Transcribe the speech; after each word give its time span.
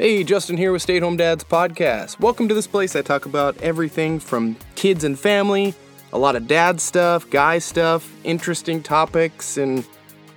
Hey, 0.00 0.24
Justin 0.24 0.56
here 0.56 0.72
with 0.72 0.80
Stay 0.80 0.96
at 0.96 1.02
Home 1.02 1.18
Dads 1.18 1.44
Podcast. 1.44 2.18
Welcome 2.20 2.48
to 2.48 2.54
this 2.54 2.66
place 2.66 2.96
I 2.96 3.02
talk 3.02 3.26
about 3.26 3.54
everything 3.58 4.18
from 4.18 4.56
kids 4.74 5.04
and 5.04 5.18
family, 5.18 5.74
a 6.14 6.18
lot 6.18 6.36
of 6.36 6.48
dad 6.48 6.80
stuff, 6.80 7.28
guy 7.28 7.58
stuff, 7.58 8.10
interesting 8.24 8.82
topics, 8.82 9.58
and 9.58 9.86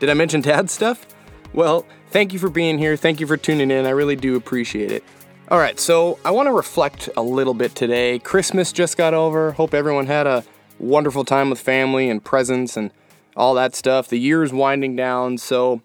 did 0.01 0.09
I 0.09 0.15
mention 0.15 0.41
dad 0.41 0.69
stuff? 0.69 1.05
Well, 1.53 1.85
thank 2.09 2.33
you 2.33 2.39
for 2.39 2.49
being 2.49 2.77
here. 2.77 2.97
Thank 2.97 3.21
you 3.21 3.25
for 3.25 3.37
tuning 3.37 3.71
in. 3.71 3.85
I 3.85 3.91
really 3.91 4.17
do 4.17 4.35
appreciate 4.35 4.91
it. 4.91 5.01
All 5.47 5.59
right, 5.59 5.79
so 5.79 6.19
I 6.25 6.31
want 6.31 6.47
to 6.47 6.51
reflect 6.51 7.07
a 7.15 7.23
little 7.23 7.53
bit 7.53 7.73
today. 7.73 8.19
Christmas 8.19 8.73
just 8.73 8.97
got 8.97 9.13
over. 9.13 9.53
Hope 9.53 9.73
everyone 9.73 10.07
had 10.07 10.27
a 10.27 10.43
wonderful 10.77 11.23
time 11.23 11.49
with 11.49 11.61
family 11.61 12.09
and 12.09 12.21
presents 12.21 12.75
and 12.75 12.91
all 13.37 13.53
that 13.53 13.75
stuff. 13.75 14.09
The 14.09 14.19
year's 14.19 14.51
winding 14.51 14.97
down, 14.97 15.37
so 15.37 15.81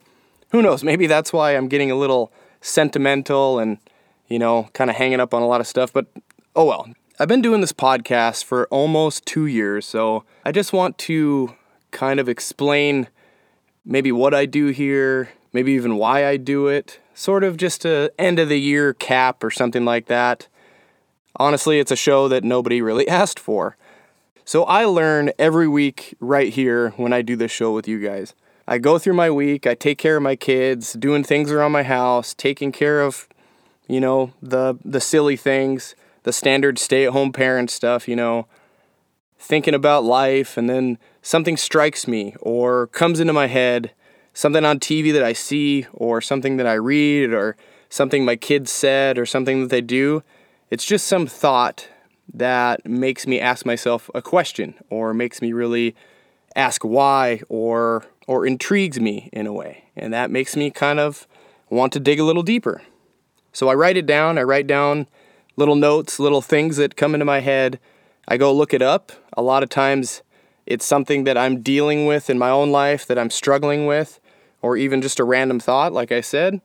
who 0.50 0.62
knows? 0.62 0.82
Maybe 0.82 1.06
that's 1.06 1.32
why 1.32 1.52
I'm 1.52 1.68
getting 1.68 1.92
a 1.92 1.96
little 1.96 2.32
sentimental 2.60 3.58
and, 3.58 3.78
you 4.28 4.38
know, 4.38 4.68
kind 4.72 4.90
of 4.90 4.96
hanging 4.96 5.20
up 5.20 5.34
on 5.34 5.42
a 5.42 5.46
lot 5.46 5.60
of 5.60 5.66
stuff. 5.66 5.92
But 5.92 6.06
oh 6.54 6.64
well. 6.64 6.88
I've 7.20 7.28
been 7.28 7.42
doing 7.42 7.60
this 7.60 7.72
podcast 7.72 8.44
for 8.44 8.68
almost 8.68 9.26
two 9.26 9.46
years, 9.46 9.84
so 9.84 10.22
I 10.44 10.52
just 10.52 10.72
want 10.72 10.98
to 10.98 11.52
kind 11.90 12.20
of 12.20 12.28
explain 12.28 13.08
maybe 13.84 14.12
what 14.12 14.34
I 14.34 14.46
do 14.46 14.68
here, 14.68 15.30
maybe 15.52 15.72
even 15.72 15.96
why 15.96 16.26
I 16.26 16.36
do 16.36 16.68
it, 16.68 17.00
sort 17.14 17.42
of 17.42 17.56
just 17.56 17.84
a 17.84 18.12
end 18.20 18.38
of 18.38 18.48
the 18.48 18.60
year 18.60 18.94
cap 18.94 19.42
or 19.42 19.50
something 19.50 19.84
like 19.84 20.06
that. 20.06 20.46
Honestly, 21.36 21.80
it's 21.80 21.90
a 21.90 21.96
show 21.96 22.28
that 22.28 22.44
nobody 22.44 22.80
really 22.80 23.08
asked 23.22 23.40
for. 23.40 23.76
So 24.44 24.62
I 24.64 24.84
learn 24.84 25.32
every 25.38 25.66
week 25.66 26.14
right 26.20 26.52
here 26.52 26.90
when 26.90 27.12
I 27.12 27.22
do 27.22 27.34
this 27.34 27.50
show 27.50 27.72
with 27.72 27.88
you 27.88 27.98
guys. 27.98 28.32
I 28.70 28.76
go 28.76 28.98
through 28.98 29.14
my 29.14 29.30
week, 29.30 29.66
I 29.66 29.74
take 29.74 29.96
care 29.96 30.18
of 30.18 30.22
my 30.22 30.36
kids, 30.36 30.92
doing 30.92 31.24
things 31.24 31.50
around 31.50 31.72
my 31.72 31.84
house, 31.84 32.34
taking 32.34 32.70
care 32.70 33.00
of, 33.00 33.26
you 33.88 33.98
know, 33.98 34.34
the 34.42 34.78
the 34.84 35.00
silly 35.00 35.36
things, 35.36 35.94
the 36.24 36.34
standard 36.34 36.78
stay-at-home 36.78 37.32
parent 37.32 37.70
stuff, 37.70 38.06
you 38.06 38.14
know, 38.14 38.46
thinking 39.38 39.72
about 39.72 40.04
life 40.04 40.58
and 40.58 40.68
then 40.68 40.98
something 41.22 41.56
strikes 41.56 42.06
me 42.06 42.34
or 42.40 42.88
comes 42.88 43.20
into 43.20 43.32
my 43.32 43.46
head, 43.46 43.92
something 44.34 44.66
on 44.66 44.78
TV 44.78 45.14
that 45.14 45.24
I 45.24 45.32
see 45.32 45.86
or 45.94 46.20
something 46.20 46.58
that 46.58 46.66
I 46.66 46.74
read 46.74 47.32
or 47.32 47.56
something 47.88 48.22
my 48.22 48.36
kids 48.36 48.70
said 48.70 49.16
or 49.16 49.24
something 49.24 49.62
that 49.62 49.70
they 49.70 49.80
do. 49.80 50.22
It's 50.70 50.84
just 50.84 51.06
some 51.06 51.26
thought 51.26 51.88
that 52.34 52.84
makes 52.84 53.26
me 53.26 53.40
ask 53.40 53.64
myself 53.64 54.10
a 54.14 54.20
question 54.20 54.74
or 54.90 55.14
makes 55.14 55.40
me 55.40 55.54
really 55.54 55.96
ask 56.54 56.84
why 56.84 57.40
or 57.48 58.04
or 58.28 58.46
intrigues 58.46 59.00
me 59.00 59.30
in 59.32 59.46
a 59.46 59.52
way. 59.52 59.84
And 59.96 60.12
that 60.12 60.30
makes 60.30 60.54
me 60.54 60.70
kind 60.70 61.00
of 61.00 61.26
want 61.70 61.94
to 61.94 61.98
dig 61.98 62.20
a 62.20 62.24
little 62.24 62.42
deeper. 62.42 62.82
So 63.52 63.68
I 63.68 63.74
write 63.74 63.96
it 63.96 64.04
down, 64.04 64.36
I 64.36 64.42
write 64.42 64.66
down 64.66 65.08
little 65.56 65.74
notes, 65.74 66.20
little 66.20 66.42
things 66.42 66.76
that 66.76 66.94
come 66.94 67.14
into 67.14 67.24
my 67.24 67.40
head. 67.40 67.80
I 68.28 68.36
go 68.36 68.52
look 68.52 68.74
it 68.74 68.82
up. 68.82 69.10
A 69.32 69.42
lot 69.42 69.62
of 69.62 69.70
times 69.70 70.22
it's 70.66 70.84
something 70.84 71.24
that 71.24 71.38
I'm 71.38 71.62
dealing 71.62 72.04
with 72.04 72.28
in 72.28 72.38
my 72.38 72.50
own 72.50 72.70
life 72.70 73.06
that 73.06 73.18
I'm 73.18 73.30
struggling 73.30 73.86
with 73.86 74.20
or 74.60 74.76
even 74.76 75.00
just 75.00 75.18
a 75.18 75.24
random 75.24 75.58
thought 75.58 75.94
like 75.94 76.12
I 76.12 76.20
said. 76.20 76.60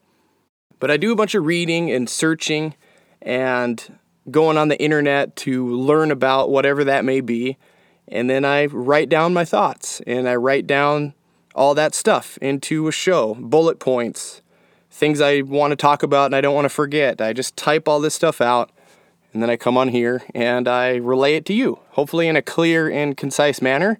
But 0.80 0.92
I 0.92 0.98
do 0.98 1.14
a 1.14 1.16
bunch 1.16 1.34
of 1.34 1.46
reading 1.46 1.90
and 1.90 2.10
searching 2.10 2.76
and 3.22 3.98
going 4.30 4.58
on 4.58 4.68
the 4.68 4.82
internet 4.82 5.38
to 5.38 5.66
learn 5.66 6.12
about 6.12 6.50
whatever 6.50 6.84
that 6.84 7.06
may 7.06 7.22
be 7.22 7.58
and 8.08 8.30
then 8.30 8.44
I 8.44 8.66
write 8.66 9.10
down 9.10 9.34
my 9.34 9.46
thoughts 9.46 10.02
and 10.06 10.28
I 10.28 10.36
write 10.36 10.68
down 10.68 11.14
all 11.56 11.76
that 11.76 11.94
stuff 11.94 12.38
into 12.42 12.88
a 12.88 12.92
show, 12.92 13.36
bullet 13.36 13.80
points, 13.80 14.42
things 14.90 15.22
I 15.22 15.42
want 15.42 15.72
to 15.72 15.76
talk 15.76 16.04
about 16.04 16.26
and 16.26 16.36
I 16.36 16.42
don't 16.42 16.56
want 16.56 16.66
to 16.66 16.70
forget. 16.70 17.22
I 17.22 17.34
just 17.34 17.56
type 17.58 17.88
all 17.88 18.00
this 18.00 18.14
stuff 18.14 18.42
out 18.42 18.72
and 19.34 19.42
then 19.42 19.50
I 19.50 19.58
come 19.58 19.78
on 19.78 19.90
here 19.90 20.24
and 20.36 20.68
I 20.68 20.96
relay 20.96 21.36
it 21.36 21.46
to 21.46 21.54
you, 21.54 21.80
hopefully 21.92 22.28
in 22.28 22.36
a 22.36 22.42
clear 22.42 22.90
and 22.90 23.18
concise 23.18 23.62
manner. 23.62 24.00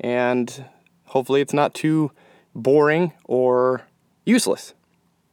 And 0.00 0.64
hopefully 1.06 1.40
it's 1.40 1.52
not 1.52 1.74
too 1.74 2.10
boring 2.54 3.12
or 3.24 3.82
useless. 4.24 4.74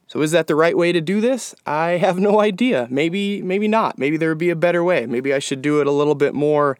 So 0.06 0.20
is 0.20 0.30
that 0.32 0.46
the 0.46 0.54
right 0.54 0.76
way 0.76 0.92
to 0.92 1.00
do 1.00 1.22
this? 1.22 1.54
I 1.64 1.92
have 1.92 2.18
no 2.18 2.40
idea. 2.40 2.86
Maybe 2.90 3.40
maybe 3.40 3.66
not. 3.66 3.98
Maybe 3.98 4.18
there 4.18 4.28
would 4.28 4.38
be 4.38 4.50
a 4.50 4.56
better 4.56 4.84
way. 4.84 5.06
Maybe 5.06 5.32
I 5.32 5.38
should 5.38 5.62
do 5.62 5.80
it 5.80 5.86
a 5.86 5.90
little 5.90 6.14
bit 6.14 6.34
more 6.34 6.76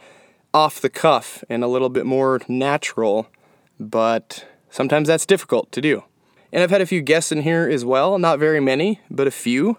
off 0.53 0.83
the 0.83 0.91
cuff 0.91 1.43
and 1.49 1.65
a 1.65 1.67
little 1.67 1.89
bit 1.89 2.05
more 2.05 2.43
natural, 2.47 3.27
but 3.81 4.45
sometimes 4.73 5.07
that's 5.07 5.27
difficult 5.27 5.71
to 5.71 5.81
do. 5.81 6.03
And 6.53 6.63
I've 6.63 6.71
had 6.71 6.81
a 6.81 6.87
few 6.87 7.01
guests 7.01 7.31
in 7.31 7.43
here 7.43 7.69
as 7.71 7.85
well, 7.85 8.19
not 8.19 8.41
very 8.41 8.61
many, 8.61 9.01
but 9.09 9.29
a 9.29 9.31
few. 9.31 9.79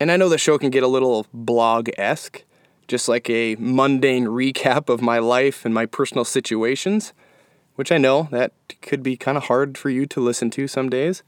And 0.00 0.10
I 0.10 0.16
know 0.16 0.30
the 0.30 0.38
show 0.38 0.56
can 0.56 0.70
get 0.70 0.82
a 0.82 0.88
little 0.88 1.26
blog 1.34 1.90
esque, 1.98 2.44
just 2.88 3.08
like 3.08 3.28
a 3.28 3.56
mundane 3.56 4.24
recap 4.24 4.88
of 4.88 5.02
my 5.02 5.18
life 5.18 5.64
and 5.66 5.74
my 5.74 5.84
personal 5.84 6.24
situations, 6.24 7.12
which 7.74 7.92
I 7.92 7.98
know 7.98 8.28
that 8.30 8.52
could 8.80 9.02
be 9.02 9.16
kind 9.16 9.36
of 9.36 9.44
hard 9.44 9.76
for 9.76 9.90
you 9.90 10.06
to 10.06 10.20
listen 10.20 10.50
to 10.52 10.66
some 10.66 10.88
days. 10.88 11.22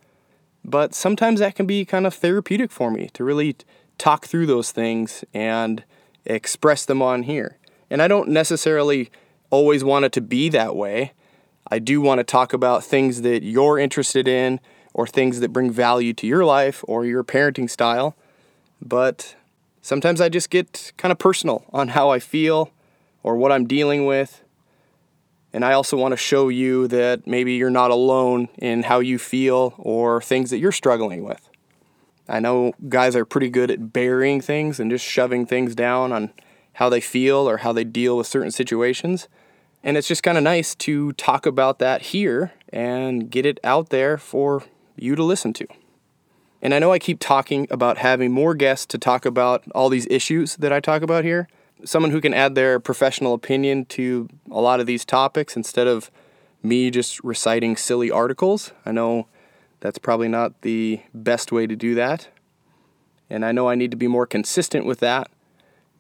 But 0.65 0.95
sometimes 0.95 1.41
that 1.41 1.55
can 1.55 1.67
be 1.67 1.85
kind 1.85 2.07
of 2.07 2.15
therapeutic 2.15 2.71
for 2.71 2.91
me 2.91 3.11
to 3.15 3.25
really 3.25 3.57
talk 3.99 4.27
through 4.27 4.47
those 4.47 4.73
things 4.73 5.25
and 5.35 5.85
express 6.25 6.85
them 6.85 7.03
on 7.03 7.25
here. 7.25 7.59
And 7.91 8.01
I 8.01 8.09
don't 8.09 8.29
necessarily 8.29 9.11
always 9.51 9.85
want 9.85 10.05
it 10.05 10.13
to 10.13 10.21
be 10.21 10.49
that 10.49 10.75
way. 10.77 11.13
I 11.71 11.79
do 11.79 12.01
want 12.01 12.19
to 12.19 12.25
talk 12.25 12.53
about 12.53 12.85
things 12.85 13.23
that 13.23 13.43
you're 13.43 13.79
interested 13.79 14.29
in 14.29 14.61
or 14.95 15.07
things 15.07 15.41
that 15.41 15.53
bring 15.53 15.71
value 15.71 16.13
to 16.15 16.27
your 16.27 16.45
life 16.45 16.85
or 16.87 17.05
your 17.05 17.25
parenting 17.25 17.71
style. 17.71 18.17
But 18.81 19.37
sometimes 19.81 20.21
I 20.21 20.29
just 20.29 20.51
get 20.51 20.93
kind 20.97 21.13
of 21.13 21.19
personal 21.19 21.65
on 21.73 21.89
how 21.89 22.11
I 22.11 22.19
feel 22.19 22.71
or 23.23 23.37
what 23.37 23.53
I'm 23.53 23.67
dealing 23.67 24.07
with. 24.07 24.43
And 25.53 25.65
I 25.65 25.73
also 25.73 25.97
want 25.97 26.13
to 26.13 26.17
show 26.17 26.49
you 26.49 26.89
that 26.89 27.27
maybe 27.27 27.55
you're 27.55 27.71
not 27.71 27.91
alone 27.91 28.49
in 28.59 28.85
how 28.85 29.01
you 29.01 29.19
feel 29.19 29.75
or 29.79 30.23
things 30.23 30.51
that 30.51 30.59
you're 30.59 30.73
struggling 30.73 31.25
with. 31.25 31.49
I 32.29 32.41
know 32.41 32.73
guys 32.89 33.15
are 33.15 33.25
pretty 33.25 33.51
good 33.51 33.71
at 33.71 33.93
burying 33.93 34.41
things 34.41 34.81
and 34.81 34.91
just 34.91 35.05
shoving 35.05 35.45
things 35.45 35.75
down 35.75 36.13
on 36.13 36.33
how 36.75 36.89
they 36.89 37.01
feel 37.01 37.49
or 37.49 37.59
how 37.59 37.73
they 37.73 37.85
deal 37.85 38.17
with 38.17 38.27
certain 38.27 38.51
situations. 38.51 39.29
And 39.83 39.97
it's 39.97 40.09
just 40.09 40.23
kind 40.23 40.39
of 40.39 40.45
nice 40.45 40.75
to 40.77 41.13
talk 41.13 41.45
about 41.47 41.79
that 41.81 42.03
here 42.03 42.53
and 42.69 43.31
get 43.31 43.45
it 43.45 43.59
out 43.65 43.91
there 43.91 44.17
for 44.17 44.63
you 44.97 45.17
to 45.17 45.25
listen 45.25 45.53
to. 45.55 45.67
And 46.61 46.73
I 46.73 46.79
know 46.79 46.93
I 46.93 47.01
keep 47.01 47.19
talking 47.19 47.67
about 47.71 47.99
having 47.99 48.31
more 48.31 48.55
guests 48.55 48.87
to 48.87 48.99
talk 48.99 49.27
about 49.27 49.65
all 49.75 49.89
these 49.89 50.07
issues 50.09 50.55
that 50.57 50.73
I 50.73 50.79
talk 50.79 51.03
about 51.03 51.25
here. 51.25 51.49
Someone 51.85 52.13
who 52.13 52.21
can 52.21 52.33
add 52.33 52.55
their 52.55 52.79
professional 52.79 53.35
opinion 53.35 53.87
to 53.87 54.29
a 54.51 54.61
lot 54.61 54.79
of 54.79 54.87
these 54.87 55.05
topics 55.05 55.57
instead 55.57 55.89
of 55.89 56.11
me 56.63 56.91
just 56.93 57.23
reciting 57.25 57.77
silly 57.77 58.11
articles. 58.11 58.73
I 58.87 58.93
know 58.93 59.27
that's 59.81 59.99
probably 59.99 60.29
not 60.29 60.63
the 60.63 61.01
best 61.13 61.51
way 61.51 61.67
to 61.67 61.75
do 61.75 61.97
that. 61.97 62.29
And 63.29 63.45
I 63.45 63.51
know 63.51 63.69
I 63.69 63.75
need 63.75 63.91
to 63.91 63.97
be 63.97 64.07
more 64.07 64.27
consistent 64.27 64.87
with 64.87 65.01
that 65.01 65.29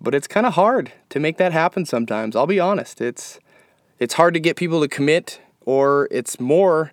but 0.02 0.14
it's 0.14 0.26
kind 0.26 0.44
of 0.44 0.54
hard 0.54 0.92
to 1.10 1.20
make 1.20 1.36
that 1.38 1.52
happen 1.52 1.86
sometimes. 1.86 2.34
I'll 2.34 2.46
be 2.46 2.58
honest. 2.58 3.00
It's 3.00 3.38
it's 4.02 4.14
hard 4.14 4.34
to 4.34 4.40
get 4.40 4.56
people 4.56 4.80
to 4.80 4.88
commit 4.88 5.40
or 5.60 6.08
it's 6.10 6.40
more 6.40 6.90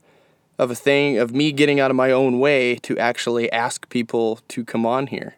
of 0.60 0.70
a 0.70 0.76
thing 0.76 1.18
of 1.18 1.34
me 1.34 1.52
getting 1.52 1.80
out 1.80 1.90
of 1.90 1.98
my 1.98 2.12
own 2.12 2.38
way 2.38 2.76
to 2.76 2.96
actually 3.00 3.52
ask 3.52 3.90
people 3.90 4.42
to 4.48 4.64
come 4.64 4.86
on 4.86 5.08
here. 5.08 5.36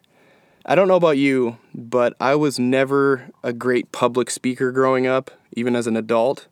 I 0.66 0.74
don't 0.74 0.86
know 0.86 0.96
about 0.96 1.16
you, 1.16 1.56
but 1.74 2.14
I 2.20 2.34
was 2.34 2.58
never 2.58 3.30
a 3.42 3.54
great 3.54 3.90
public 3.90 4.28
speaker 4.28 4.70
growing 4.70 5.06
up, 5.06 5.30
even 5.52 5.74
as 5.74 5.86
an 5.86 5.96
adult. 5.96 6.46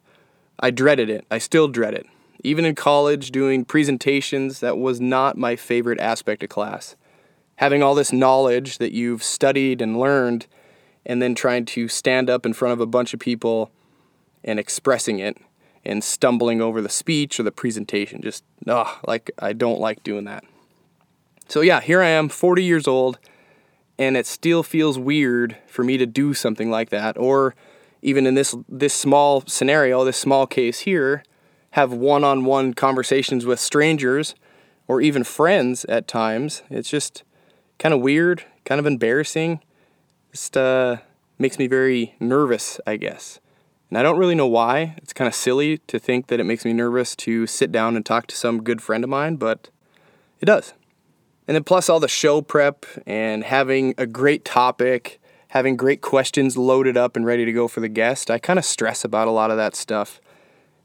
I 0.59 0.71
dreaded 0.71 1.11
it. 1.11 1.27
I 1.31 1.37
still 1.37 1.69
dread 1.69 1.93
it. 1.93 2.07
Even 2.43 2.65
in 2.65 2.75
college, 2.75 3.31
doing 3.31 3.67
presentations, 3.67 4.61
that 4.61 4.79
was 4.79 5.03
not 5.03 5.37
my 5.37 5.55
favorite 5.55 6.01
aspect 6.01 6.43
of 6.43 6.49
class. 6.49 6.97
Having 7.57 7.83
all 7.83 7.95
this 7.95 8.11
knowledge 8.11 8.79
that 8.79 8.93
you've 8.93 9.23
studied 9.23 9.83
and 9.83 10.01
learned 10.01 10.47
and 11.05 11.21
then 11.21 11.35
trying 11.35 11.67
to 11.67 11.89
stand 11.89 12.31
up 12.31 12.47
in 12.47 12.55
front 12.55 12.73
of 12.73 12.81
a 12.81 12.87
bunch 12.87 13.13
of 13.13 13.21
people 13.21 13.71
and 14.45 14.59
expressing 14.59 15.19
it 15.19 15.39
and 15.85 16.05
stumbling 16.05 16.61
over 16.61 16.81
the 16.81 16.89
speech 16.89 17.41
or 17.41 17.43
the 17.43 17.53
presentation. 17.53 18.21
Just, 18.23 18.45
ugh, 18.67 18.89
like, 19.07 19.31
I 19.39 19.53
don't 19.53 19.81
like 19.81 20.03
doing 20.03 20.25
that. 20.25 20.45
So, 21.49 21.63
yeah, 21.63 21.81
here 21.81 22.01
I 22.03 22.09
am, 22.09 22.29
40 22.29 22.63
years 22.63 22.87
old, 22.87 23.19
and 23.99 24.17
it 24.17 24.27
still 24.27 24.63
feels 24.63 24.99
weird 24.99 25.57
for 25.67 25.83
me 25.83 25.97
to 25.97 26.07
do 26.07 26.35
something 26.35 26.71
like 26.71 26.91
that. 26.91 27.19
Or 27.19 27.55
even 28.03 28.27
in 28.27 28.35
this, 28.35 28.55
this 28.69 28.95
small 28.95 29.43
scenario, 29.47 30.05
this 30.05 30.17
small 30.17 30.47
case 30.47 30.81
here, 30.81 31.25
have 31.73 31.93
one 31.93 32.25
on 32.25 32.45
one 32.45 32.75
conversations 32.75 33.47
with 33.47 33.61
strangers 33.61 34.35
or 34.89 35.01
even 35.01 35.25
friends 35.25 35.85
at 35.87 36.09
times. 36.09 36.63
It's 36.71 36.91
just 36.91 37.23
kind 37.79 37.95
of 37.95 38.01
weird, 38.01 38.45
kind 38.65 38.79
of 38.79 38.87
embarrassing 38.87 39.61
just 40.31 40.57
uh, 40.57 40.99
makes 41.39 41.59
me 41.59 41.67
very 41.67 42.15
nervous, 42.21 42.81
I 42.87 42.97
guess. 42.97 43.41
And 43.91 43.99
I 43.99 44.03
don't 44.03 44.19
really 44.19 44.37
know 44.37 44.47
why. 44.47 44.95
It's 44.99 45.13
kind 45.13 45.27
of 45.27 45.35
silly 45.35 45.79
to 45.89 45.99
think 45.99 46.29
that 46.29 46.39
it 46.39 46.45
makes 46.45 46.65
me 46.65 46.73
nervous 46.73 47.17
to 47.17 47.47
sit 47.47 47.73
down 47.73 47.97
and 47.97 48.07
talk 48.07 48.29
to 48.29 48.37
some 48.37 48.63
good 48.63 48.81
friend 48.81 49.03
of 49.03 49.11
mine, 49.11 49.37
but 49.37 49.69
it 50.41 50.47
does. 50.47 50.75
And 51.49 51.57
then 51.57 51.65
plus 51.65 51.89
all 51.89 51.99
the 51.99 52.07
show 52.07 52.41
prep 52.41 52.87
and 53.05 53.43
having 53.43 53.95
a 53.99 54.07
great 54.07 54.45
topic, 54.45 55.21
having 55.49 55.77
great 55.77 56.01
questions 56.01 56.57
loaded 56.57 56.97
up 56.97 57.17
and 57.17 57.27
ready 57.27 57.45
to 57.45 57.53
go 57.53 57.67
for 57.67 57.81
the 57.81 57.89
guest. 57.89 58.31
I 58.31 58.39
kind 58.39 58.59
of 58.59 58.65
stress 58.65 59.05
about 59.05 59.27
a 59.27 59.33
lot 59.33 59.51
of 59.51 59.57
that 59.57 59.75
stuff. 59.75 60.21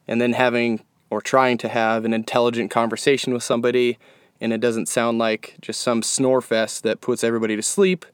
And 0.07 0.19
then 0.19 0.34
having 0.34 0.84
or 1.12 1.22
trying 1.22 1.60
to 1.60 1.69
have 1.69 2.06
an 2.06 2.13
intelligent 2.13 2.72
conversation 2.72 3.31
with 3.31 3.44
somebody 3.44 4.00
and 4.42 4.52
it 4.52 4.60
doesn't 4.60 4.88
sound 4.88 5.19
like 5.19 5.56
just 5.62 5.81
some 5.81 6.02
snore 6.02 6.42
fest 6.42 6.84
that 6.84 7.02
puts 7.02 7.24
everybody 7.24 7.56
to 7.56 7.62
sleep, 7.62 8.06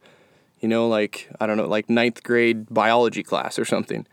you 0.60 0.68
know, 0.68 0.88
like, 0.88 1.30
I 1.40 1.48
don't 1.48 1.58
know, 1.58 1.68
like 1.68 1.90
ninth 1.90 2.22
grade 2.24 2.68
biology 2.70 3.24
class 3.24 3.58
or 3.58 3.66
something. 3.66 4.06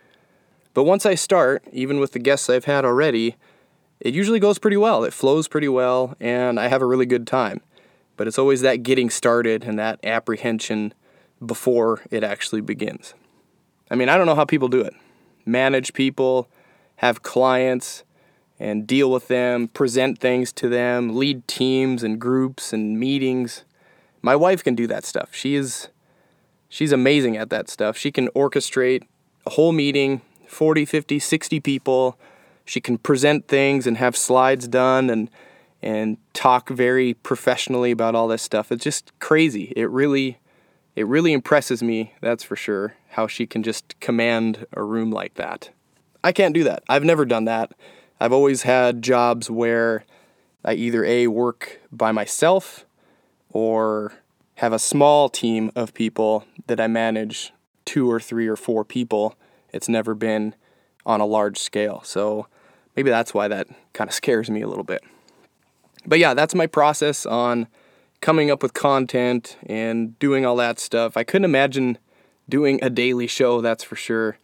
But 0.79 0.85
once 0.85 1.05
I 1.05 1.17
start, 1.17 1.65
even 1.73 1.99
with 1.99 2.13
the 2.13 2.21
guests 2.21 2.49
I've 2.49 2.67
had 2.67 2.85
already, 2.85 3.35
it 3.99 4.15
usually 4.15 4.39
goes 4.39 4.61
pretty 4.61 4.77
well. 4.77 5.03
It 5.03 5.13
flows 5.13 5.49
pretty 5.49 5.67
well, 5.67 6.15
and 6.21 6.61
I 6.61 6.69
have 6.69 6.83
a 6.83 6.87
really 6.87 7.05
good 7.05 7.27
time. 7.27 7.63
But 8.17 8.29
it's 8.29 8.39
always 8.39 8.61
that 8.61 8.85
getting 8.85 9.11
started 9.11 9.65
and 9.65 9.77
that 9.77 9.99
apprehension 10.05 10.95
before 11.45 12.03
it 12.13 12.23
actually 12.23 12.61
begins. 12.61 13.15
I 13.91 13.97
mean, 13.97 14.09
I 14.09 14.17
don't 14.17 14.27
know 14.27 14.37
how 14.37 14.45
people 14.45 14.69
do 14.69 14.81
it. 14.81 14.95
Manage 15.45 15.95
people, 15.95 16.49
have 16.99 17.25
clients, 17.25 18.05
and 18.61 18.87
deal 18.87 19.11
with 19.11 19.27
them, 19.27 19.67
present 19.67 20.21
things 20.21 20.53
to 20.53 20.69
them, 20.69 21.17
lead 21.17 21.49
teams 21.49 22.05
and 22.05 22.21
groups 22.21 22.73
and 22.73 23.01
meetings. 23.01 23.65
My 24.23 24.37
wife 24.37 24.63
can 24.63 24.77
do 24.77 24.87
that 24.87 25.05
stuff. 25.05 25.35
She 25.35 25.57
is 25.57 25.89
she's 26.69 26.93
amazing 26.93 27.37
at 27.37 27.51
that 27.51 27.69
stuff. 27.69 27.97
She 27.97 28.13
can 28.13 28.29
orchestrate 28.29 29.03
a 29.45 29.51
whole 29.51 29.73
meeting, 29.73 30.23
40, 30.49 30.85
50, 30.85 31.19
60 31.19 31.61
people. 31.61 32.19
She 32.65 32.81
can 32.81 32.99
present 32.99 33.49
things 33.49 33.87
and 33.87 33.97
have 33.97 34.17
slides 34.17 34.69
done 34.69 35.11
and 35.11 35.31
and 35.81 36.19
talk 36.33 36.69
very 36.69 37.15
professionally 37.15 37.93
about 37.93 38.17
all 38.17 38.27
this 38.27 38.43
stuff. 38.43 38.73
It's 38.73 38.83
just 38.83 39.13
crazy. 39.21 39.73
It 39.77 39.89
really 39.91 40.39
it 40.97 41.07
really 41.07 41.33
impresses 41.33 41.81
me, 41.81 42.15
that's 42.21 42.43
for 42.43 42.57
sure, 42.57 42.95
how 43.11 43.29
she 43.29 43.47
can 43.47 43.63
just 43.63 43.99
command 44.01 44.67
a 44.73 44.83
room 44.83 45.13
like 45.13 45.35
that. 45.35 45.71
I 46.25 46.33
can't 46.33 46.55
do 46.55 46.65
that. 46.65 46.83
I've 46.89 47.05
never 47.05 47.25
done 47.25 47.45
that. 47.45 47.73
I've 48.19 48.33
always 48.33 48.63
had 48.63 49.01
jobs 49.01 49.49
where 49.49 50.05
I 50.65 50.75
either 50.75 51.05
A, 51.05 51.29
work 51.29 51.81
by 51.93 52.11
myself 52.11 52.85
or 53.51 54.13
have 54.57 54.73
a 54.73 54.79
small 54.79 55.29
team 55.29 55.71
of 55.77 55.95
people 55.95 56.45
that 56.67 56.81
I 56.81 56.89
manage 56.89 57.53
two 57.85 58.11
or 58.11 58.19
three 58.19 58.49
or 58.49 58.57
four 58.57 58.85
people. 58.85 59.37
It's 59.73 59.89
never 59.89 60.15
been 60.15 60.55
on 61.05 61.21
a 61.21 61.27
large 61.27 61.59
scale. 61.59 62.03
So 62.05 62.47
maybe 62.97 63.11
that's 63.11 63.35
why 63.35 63.49
that 63.49 63.69
kind 63.93 64.09
of 64.09 64.15
scares 64.15 64.51
me 64.51 64.61
a 64.61 64.69
little 64.69 64.85
bit. 64.85 65.03
But 66.07 66.19
yeah, 66.19 66.35
that's 66.35 66.55
my 66.55 66.67
process 66.67 67.27
on 67.27 67.67
coming 68.21 68.51
up 68.51 68.63
with 68.63 68.75
content 68.75 69.57
and 69.67 70.19
doing 70.19 70.45
all 70.45 70.57
that 70.57 70.79
stuff. 70.79 71.17
I 71.17 71.25
couldn't 71.25 71.45
imagine 71.45 71.99
doing 72.49 72.79
a 72.83 72.91
daily 72.91 73.27
show, 73.27 73.61
that's 73.61 73.85
for 73.85 73.97
sure. 73.97 74.39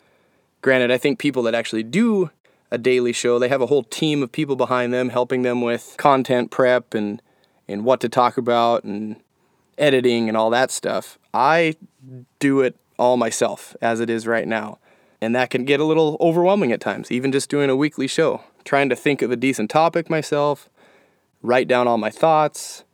Granted, 0.63 0.91
I 0.91 0.99
think 0.99 1.19
people 1.19 1.43
that 1.45 1.55
actually 1.55 1.83
do 1.83 2.31
a 2.71 2.79
daily 2.79 3.13
show. 3.13 3.39
They 3.39 3.49
have 3.49 3.61
a 3.61 3.67
whole 3.67 3.85
team 3.85 4.23
of 4.23 4.33
people 4.33 4.57
behind 4.57 4.93
them 4.93 5.11
helping 5.11 5.43
them 5.43 5.61
with 5.61 5.95
content 5.97 6.51
prep 6.51 6.95
and 6.95 7.23
and 7.67 7.85
what 7.85 8.01
to 8.01 8.09
talk 8.09 8.37
about 8.37 8.85
and 8.85 9.17
editing 9.79 10.29
and 10.29 10.37
all 10.37 10.51
that 10.51 10.71
stuff. 10.71 11.19
I 11.33 11.77
do 12.39 12.61
it 12.61 12.77
all 12.99 13.17
myself 13.17 13.75
as 13.81 14.01
it 14.01 14.11
is 14.11 14.27
right 14.27 14.47
now. 14.47 14.79
And 15.25 15.35
that 15.35 15.49
can 15.49 15.65
get 15.65 15.81
a 15.81 15.85
little 15.85 16.19
overwhelming 16.21 16.71
at 16.71 16.83
times, 16.83 17.11
even 17.11 17.33
just 17.33 17.49
doing 17.49 17.71
a 17.71 17.77
weekly 17.77 18.07
show. 18.07 18.43
Trying 18.63 18.91
to 18.91 18.97
think 18.97 19.23
of 19.23 19.31
a 19.31 19.37
decent 19.37 19.71
topic 19.71 20.11
myself, 20.11 20.69
write 21.41 21.67
down 21.67 21.89
all 21.89 21.97
my 21.97 22.11
thoughts, 22.11 22.85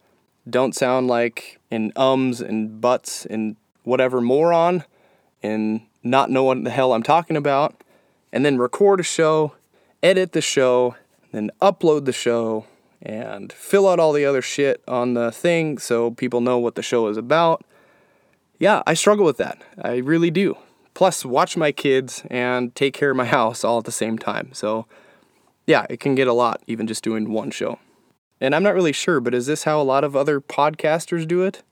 don't 0.49 0.75
sound 0.75 1.09
like 1.09 1.59
an 1.73 1.93
ums 1.97 2.41
and 2.41 2.81
buts 2.81 3.27
and 3.27 3.57
whatever 3.83 4.21
moron, 4.21 4.85
and 5.43 5.81
not 6.05 6.31
know 6.31 6.45
what 6.45 6.63
the 6.63 6.71
hell 6.71 6.93
I'm 6.93 7.03
talking 7.03 7.37
about, 7.37 7.83
and 8.33 8.47
then 8.47 8.59
record 8.59 9.01
a 9.01 9.03
show 9.03 9.55
edit 10.03 10.31
the 10.31 10.41
show, 10.41 10.95
then 11.33 11.51
upload 11.61 12.05
the 12.05 12.13
show, 12.13 12.65
and 13.03 13.53
fill 13.53 13.89
out 13.89 13.99
all 13.99 14.13
the 14.13 14.25
other 14.25 14.41
shit 14.41 14.83
on 14.87 15.15
the 15.15 15.33
thing 15.33 15.79
so 15.79 16.13
people 16.13 16.41
know 16.41 16.59
what 16.59 16.77
the 16.77 16.83
show 16.83 17.09
is 17.09 17.17
about. 17.17 17.65
Yeah, 18.59 18.83
I 18.87 18.95
struggle 18.95 19.25
with 19.25 19.39
that. 19.39 19.61
I 19.83 19.97
really 19.97 20.31
do. 20.31 20.57
Plus, 21.01 21.25
watch 21.25 21.57
my 21.57 21.73
kids 21.73 22.25
and 22.31 22.75
take 22.75 22.93
care 22.93 23.11
of 23.11 23.17
my 23.17 23.25
house 23.39 23.65
all 23.65 23.79
at 23.79 23.87
the 23.87 23.91
same 23.91 24.19
time. 24.19 24.51
So, 24.53 24.85
yeah, 25.67 25.87
it 25.89 25.99
can 25.99 26.15
get 26.15 26.29
a 26.29 26.35
lot 26.35 26.63
even 26.67 26.87
just 26.87 27.03
doing 27.03 27.33
one 27.33 27.51
show. 27.51 27.79
And 28.39 28.55
I'm 28.55 28.63
not 28.63 28.75
really 28.75 28.93
sure, 28.93 29.19
but 29.19 29.35
is 29.35 29.47
this 29.47 29.65
how 29.65 29.81
a 29.81 29.83
lot 29.83 30.05
of 30.05 30.15
other 30.15 30.43
podcasters 30.43 31.27
do 31.27 31.43
it? 31.43 31.63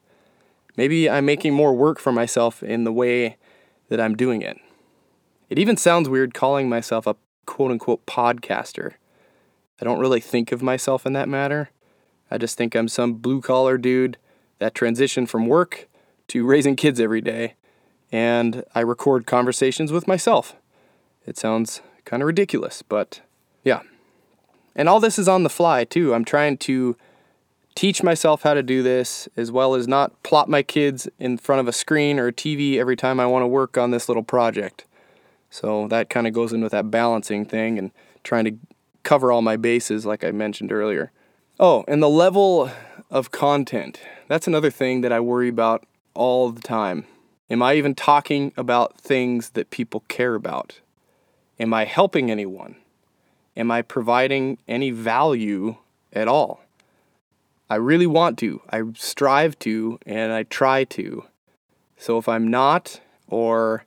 Maybe 0.78 1.10
I'm 1.10 1.26
making 1.26 1.52
more 1.52 1.74
work 1.74 1.98
for 1.98 2.10
myself 2.10 2.62
in 2.62 2.84
the 2.84 2.92
way 2.92 3.36
that 3.90 4.00
I'm 4.00 4.16
doing 4.16 4.40
it. 4.40 4.56
It 5.50 5.58
even 5.58 5.76
sounds 5.76 6.08
weird 6.08 6.32
calling 6.32 6.70
myself 6.70 7.06
a 7.06 7.14
quote 7.44 7.70
unquote 7.70 8.06
podcaster. 8.06 8.94
I 9.78 9.84
don't 9.84 10.00
really 10.00 10.20
think 10.20 10.52
of 10.52 10.62
myself 10.62 11.04
in 11.04 11.12
that 11.12 11.28
matter. 11.28 11.68
I 12.30 12.38
just 12.38 12.56
think 12.56 12.74
I'm 12.74 12.88
some 12.88 13.12
blue 13.12 13.42
collar 13.42 13.76
dude 13.76 14.16
that 14.58 14.72
transitioned 14.72 15.28
from 15.28 15.48
work 15.48 15.86
to 16.28 16.46
raising 16.46 16.76
kids 16.76 16.98
every 16.98 17.20
day, 17.20 17.56
and 18.10 18.64
I 18.74 18.80
record 18.80 19.26
conversations 19.26 19.92
with 19.92 20.08
myself. 20.08 20.54
It 21.26 21.36
sounds 21.36 21.82
kind 22.04 22.22
of 22.22 22.26
ridiculous, 22.26 22.82
but 22.82 23.20
yeah. 23.64 23.82
And 24.74 24.88
all 24.88 25.00
this 25.00 25.18
is 25.18 25.28
on 25.28 25.42
the 25.42 25.50
fly, 25.50 25.84
too. 25.84 26.14
I'm 26.14 26.24
trying 26.24 26.56
to 26.58 26.96
teach 27.74 28.02
myself 28.02 28.42
how 28.42 28.54
to 28.54 28.62
do 28.62 28.82
this, 28.82 29.28
as 29.36 29.52
well 29.52 29.74
as 29.74 29.86
not 29.86 30.22
plop 30.22 30.48
my 30.48 30.62
kids 30.62 31.08
in 31.18 31.36
front 31.36 31.60
of 31.60 31.68
a 31.68 31.72
screen 31.72 32.18
or 32.18 32.28
a 32.28 32.32
TV 32.32 32.76
every 32.76 32.96
time 32.96 33.20
I 33.20 33.26
want 33.26 33.42
to 33.42 33.46
work 33.48 33.76
on 33.76 33.90
this 33.90 34.08
little 34.08 34.22
project. 34.22 34.84
So 35.50 35.88
that 35.88 36.10
kind 36.10 36.26
of 36.26 36.32
goes 36.32 36.52
in 36.52 36.60
with 36.60 36.72
that 36.72 36.90
balancing 36.90 37.44
thing 37.44 37.78
and 37.78 37.90
trying 38.22 38.44
to 38.44 38.56
cover 39.02 39.32
all 39.32 39.42
my 39.42 39.56
bases, 39.56 40.04
like 40.04 40.24
I 40.24 40.30
mentioned 40.30 40.72
earlier. 40.72 41.12
Oh, 41.60 41.84
and 41.88 42.02
the 42.02 42.08
level 42.08 42.70
of 43.10 43.30
content. 43.30 44.00
That's 44.28 44.46
another 44.46 44.70
thing 44.70 45.00
that 45.00 45.12
I 45.12 45.20
worry 45.20 45.48
about 45.48 45.86
all 46.14 46.50
the 46.50 46.60
time. 46.60 47.04
Am 47.50 47.62
I 47.62 47.74
even 47.74 47.94
talking 47.94 48.52
about 48.56 48.98
things 48.98 49.50
that 49.50 49.70
people 49.70 50.04
care 50.08 50.34
about? 50.34 50.80
Am 51.58 51.72
I 51.72 51.84
helping 51.86 52.30
anyone? 52.30 52.76
Am 53.56 53.70
I 53.70 53.82
providing 53.82 54.58
any 54.68 54.90
value 54.90 55.76
at 56.12 56.28
all? 56.28 56.60
I 57.70 57.76
really 57.76 58.06
want 58.06 58.38
to. 58.38 58.60
I 58.70 58.82
strive 58.94 59.58
to 59.60 59.98
and 60.06 60.32
I 60.32 60.42
try 60.44 60.84
to. 60.84 61.24
So 61.96 62.18
if 62.18 62.28
I'm 62.28 62.48
not, 62.48 63.00
or 63.26 63.84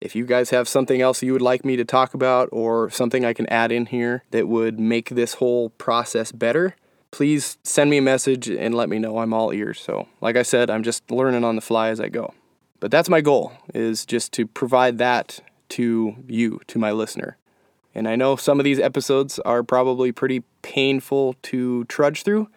if 0.00 0.14
you 0.14 0.24
guys 0.24 0.50
have 0.50 0.68
something 0.68 1.00
else 1.00 1.22
you 1.22 1.32
would 1.32 1.42
like 1.42 1.64
me 1.64 1.76
to 1.76 1.84
talk 1.84 2.14
about 2.14 2.48
or 2.52 2.90
something 2.90 3.24
I 3.24 3.32
can 3.32 3.46
add 3.48 3.72
in 3.72 3.86
here 3.86 4.22
that 4.30 4.48
would 4.48 4.78
make 4.78 5.10
this 5.10 5.34
whole 5.34 5.70
process 5.70 6.32
better, 6.32 6.76
please 7.10 7.58
send 7.62 7.90
me 7.90 7.98
a 7.98 8.02
message 8.02 8.48
and 8.48 8.74
let 8.74 8.88
me 8.88 8.98
know. 8.98 9.18
I'm 9.18 9.34
all 9.34 9.52
ears. 9.52 9.80
So, 9.80 10.08
like 10.20 10.36
I 10.36 10.42
said, 10.42 10.70
I'm 10.70 10.82
just 10.82 11.10
learning 11.10 11.44
on 11.44 11.56
the 11.56 11.62
fly 11.62 11.88
as 11.88 12.00
I 12.00 12.08
go. 12.08 12.34
But 12.80 12.90
that's 12.90 13.08
my 13.08 13.20
goal 13.20 13.52
is 13.74 14.06
just 14.06 14.32
to 14.34 14.46
provide 14.46 14.98
that 14.98 15.40
to 15.70 16.16
you, 16.26 16.60
to 16.68 16.78
my 16.78 16.92
listener. 16.92 17.36
And 17.94 18.06
I 18.06 18.16
know 18.16 18.36
some 18.36 18.60
of 18.60 18.64
these 18.64 18.78
episodes 18.78 19.38
are 19.40 19.62
probably 19.62 20.12
pretty 20.12 20.44
painful 20.62 21.34
to 21.42 21.84
trudge 21.84 22.22
through. 22.22 22.48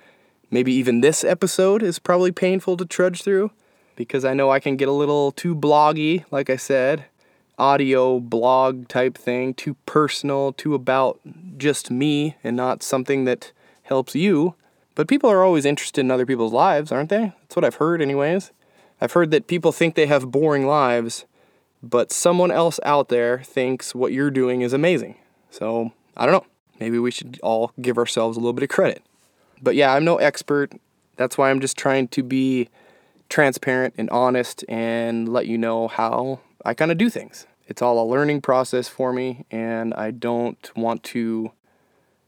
Maybe 0.52 0.74
even 0.74 1.02
this 1.02 1.24
episode 1.24 1.82
is 1.82 1.98
probably 1.98 2.32
painful 2.32 2.78
to 2.78 2.86
trudge 2.86 3.24
through 3.24 3.52
because 3.96 4.26
I 4.26 4.34
know 4.34 4.52
I 4.52 4.60
can 4.60 4.76
get 4.76 4.88
a 4.88 4.94
little 4.94 5.32
too 5.32 5.56
bloggy, 5.56 6.26
like 6.30 6.50
I 6.50 6.58
said, 6.58 7.06
audio 7.58 8.20
blog 8.20 8.88
type 8.88 9.18
thing, 9.18 9.54
too 9.54 9.76
personal, 9.86 10.54
too 10.54 10.76
about 10.76 11.20
just 11.58 11.90
me 11.90 12.36
and 12.44 12.56
not 12.56 12.84
something 12.84 13.26
that 13.26 13.52
helps 13.84 14.16
you. 14.16 14.56
But 14.94 15.08
people 15.08 15.30
are 15.30 15.44
always 15.44 15.66
interested 15.66 16.02
in 16.02 16.12
other 16.12 16.26
people's 16.26 16.54
lives, 16.54 16.92
aren't 16.92 17.10
they? 17.10 17.34
That's 17.42 17.56
what 17.56 17.66
I've 17.66 17.76
heard, 17.76 18.02
anyways. 18.02 18.52
I've 19.02 19.14
heard 19.14 19.32
that 19.32 19.48
people 19.48 19.72
think 19.72 19.96
they 19.96 20.06
have 20.06 20.32
boring 20.32 20.68
lives, 20.68 21.26
but 21.82 22.12
someone 22.12 22.52
else 22.52 22.80
out 22.84 23.10
there 23.10 23.40
thinks 23.40 23.96
what 23.96 24.14
you're 24.14 24.30
doing 24.30 24.62
is 24.62 24.74
amazing. 24.74 25.16
So, 25.50 25.92
I 26.16 26.26
don't 26.26 26.34
know. 26.34 26.46
Maybe 26.80 27.00
we 27.00 27.12
should 27.12 27.40
all 27.42 27.72
give 27.82 27.98
ourselves 27.98 28.38
a 28.38 28.40
little 28.40 28.54
bit 28.54 28.64
of 28.64 28.70
credit. 28.70 29.04
But 29.62 29.76
yeah, 29.76 29.94
I'm 29.94 30.06
no 30.06 30.18
expert. 30.18 30.72
That's 31.18 31.38
why 31.38 31.50
I'm 31.50 31.60
just 31.60 31.78
trying 31.78 32.08
to 32.10 32.24
be 32.24 32.70
transparent 33.30 33.96
and 33.98 34.10
honest 34.12 34.64
and 34.70 35.28
let 35.30 35.48
you 35.48 35.58
know 35.58 35.88
how 35.88 36.40
I 36.64 36.74
kind 36.74 36.92
of 36.92 36.98
do 36.98 37.10
things. 37.10 37.48
It's 37.68 37.82
all 37.82 38.04
a 38.04 38.06
learning 38.06 38.42
process 38.42 38.88
for 38.88 39.14
me, 39.14 39.46
and 39.50 39.94
I 39.94 40.12
don't 40.12 40.72
want 40.76 41.04
to 41.04 41.52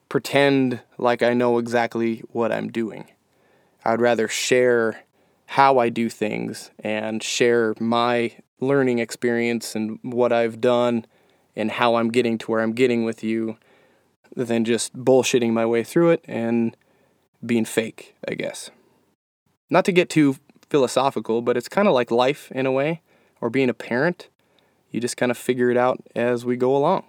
pretend 0.09 0.79
like 0.97 1.21
I 1.21 1.33
know 1.33 1.57
exactly 1.57 2.23
what 2.31 2.51
I'm 2.51 2.71
doing. 2.71 3.05
I'd 3.83 3.99
rather 3.99 4.27
share 4.27 5.03
how 5.53 5.77
I 5.77 5.89
do 5.89 6.09
things 6.09 6.71
and 6.83 7.21
share 7.21 7.75
my 7.79 8.35
learning 8.59 8.97
experience 8.97 9.75
and 9.75 9.99
what 10.01 10.33
I've 10.33 10.59
done 10.59 11.05
and 11.55 11.69
how 11.69 11.93
I'm 11.93 12.09
getting 12.09 12.39
to 12.39 12.49
where 12.49 12.61
I'm 12.61 12.73
getting 12.73 13.05
with 13.05 13.23
you 13.23 13.57
than 14.35 14.65
just 14.65 14.95
bullshitting 14.95 15.53
my 15.53 15.63
way 15.63 15.83
through 15.83 16.09
it 16.09 16.25
and 16.27 16.75
being 17.45 17.65
fake, 17.65 18.15
I 18.27 18.33
guess. 18.33 18.71
not 19.69 19.85
to 19.85 19.91
get 19.91 20.09
too 20.09 20.37
philosophical, 20.69 21.43
but 21.43 21.55
it's 21.55 21.69
kind 21.69 21.87
of 21.87 21.93
like 21.93 22.09
life 22.09 22.51
in 22.51 22.65
a 22.65 22.71
way, 22.71 23.01
or 23.39 23.49
being 23.51 23.69
a 23.69 23.73
parent. 23.75 24.29
You 24.89 24.99
just 24.99 25.17
kind 25.17 25.31
of 25.31 25.37
figure 25.37 25.69
it 25.69 25.77
out 25.77 26.01
as 26.15 26.45
we 26.45 26.55
go 26.55 26.75
along. 26.75 27.03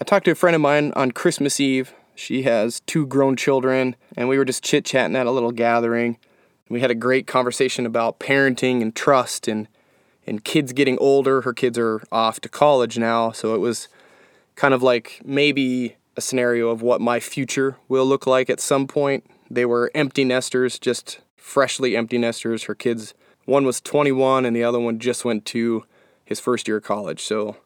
I 0.00 0.04
talked 0.04 0.24
to 0.24 0.32
a 0.32 0.34
friend 0.34 0.56
of 0.56 0.60
mine 0.60 0.92
on 0.96 1.12
Christmas 1.12 1.60
Eve. 1.60 1.92
She 2.16 2.42
has 2.42 2.80
two 2.80 3.06
grown 3.06 3.36
children, 3.36 3.94
and 4.16 4.28
we 4.28 4.36
were 4.36 4.44
just 4.44 4.64
chit 4.64 4.84
chatting 4.84 5.14
at 5.14 5.28
a 5.28 5.30
little 5.30 5.52
gathering. 5.52 6.18
We 6.68 6.80
had 6.80 6.90
a 6.90 6.94
great 6.94 7.26
conversation 7.26 7.86
about 7.86 8.18
parenting 8.18 8.82
and 8.82 8.94
trust 8.94 9.48
and 9.48 9.68
and 10.26 10.44
kids 10.44 10.74
getting 10.74 10.98
older. 10.98 11.40
Her 11.40 11.54
kids 11.54 11.78
are 11.78 12.02
off 12.12 12.38
to 12.42 12.50
college 12.50 12.98
now, 12.98 13.32
so 13.32 13.54
it 13.54 13.58
was 13.58 13.88
kind 14.56 14.74
of 14.74 14.82
like 14.82 15.22
maybe 15.24 15.96
a 16.16 16.20
scenario 16.20 16.68
of 16.68 16.82
what 16.82 17.00
my 17.00 17.18
future 17.18 17.76
will 17.88 18.04
look 18.04 18.26
like 18.26 18.50
at 18.50 18.60
some 18.60 18.86
point. 18.86 19.24
They 19.50 19.64
were 19.64 19.90
empty 19.94 20.24
nesters, 20.24 20.78
just 20.78 21.20
freshly 21.36 21.96
empty 21.96 22.18
nesters. 22.18 22.64
Her 22.64 22.74
kids, 22.74 23.14
one 23.46 23.64
was 23.64 23.80
21 23.80 24.44
and 24.44 24.54
the 24.54 24.64
other 24.64 24.78
one 24.78 24.98
just 24.98 25.24
went 25.24 25.46
to 25.46 25.84
his 26.24 26.40
first 26.40 26.68
year 26.68 26.76
of 26.76 26.84
college. 26.84 27.22
So 27.22 27.56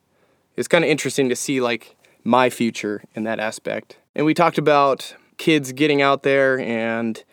it's 0.57 0.69
kind 0.69 0.85
of 0.85 0.91
interesting 0.91 1.29
to 1.29 1.37
see 1.37 1.61
like 1.61 1.97
my 2.23 2.49
future 2.51 3.03
in 3.15 3.25
that 3.25 3.41
aspect. 3.41 3.97
And 4.15 4.25
we 4.25 4.35
talked 4.35 4.59
about 4.59 5.17
kids 5.39 5.73
getting 5.73 6.01
out 6.01 6.23
there 6.23 6.61
and 6.61 7.25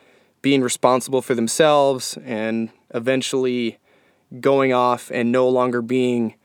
being 0.41 0.61
responsible 0.61 1.21
for 1.21 1.35
themselves 1.35 2.17
and 2.23 2.69
eventually 2.93 3.77
going 4.39 4.73
off 4.73 5.11
and 5.11 5.31
no 5.31 5.47
longer 5.47 5.81
being 5.81 6.35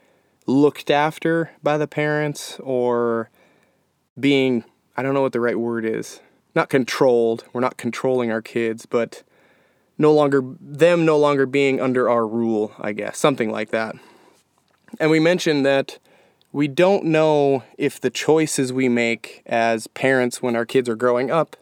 looked 0.47 0.91
after 0.91 1.51
by 1.63 1.79
the 1.79 1.87
parents 1.87 2.59
or 2.61 3.31
being, 4.19 4.65
I 4.97 5.03
don't 5.03 5.15
know 5.15 5.23
what 5.23 5.33
the 5.33 5.41
right 5.41 5.59
word 5.59 5.85
is, 5.85 6.21
not 6.55 6.69
controlled. 6.69 7.45
We're 7.53 7.61
not 7.61 7.77
controlling 7.77 8.31
our 8.31 8.43
kids, 8.43 8.87
but 8.87 9.23
no 9.97 10.13
longer, 10.13 10.43
them 10.61 11.05
no 11.05 11.19
longer 11.19 11.47
being 11.47 11.81
under 11.81 12.09
our 12.09 12.27
rule, 12.27 12.73
I 12.79 12.93
guess, 12.93 13.19
something 13.19 13.51
like 13.51 13.71
that. 13.71 13.95
And 14.99 15.11
we 15.11 15.21
mentioned 15.21 15.65
that 15.67 15.99
we 16.53 16.69
don't 16.69 17.05
know 17.05 17.65
if 17.79 18.01
the 18.01 18.11
choices 18.11 18.73
we 18.73 18.89
make 18.89 19.43
as 19.47 19.87
parents 19.89 20.41
when 20.41 20.55
our 20.55 20.65
kids 20.65 20.89
are 20.89 20.97
growing 20.97 21.31
up 21.31 21.57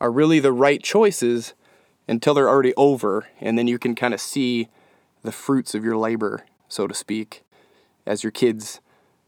are 0.00 0.10
really 0.10 0.40
the 0.40 0.52
right 0.52 0.82
choices 0.82 1.54
until 2.08 2.34
they're 2.34 2.48
already 2.48 2.74
over. 2.76 3.28
And 3.40 3.58
then 3.58 3.66
you 3.68 3.78
can 3.78 3.94
kind 3.94 4.14
of 4.14 4.20
see 4.20 4.68
the 5.22 5.32
fruits 5.32 5.74
of 5.74 5.84
your 5.84 5.96
labor, 5.96 6.44
so 6.68 6.86
to 6.86 6.94
speak, 6.94 7.44
as 8.06 8.24
your 8.24 8.30
kids 8.30 8.80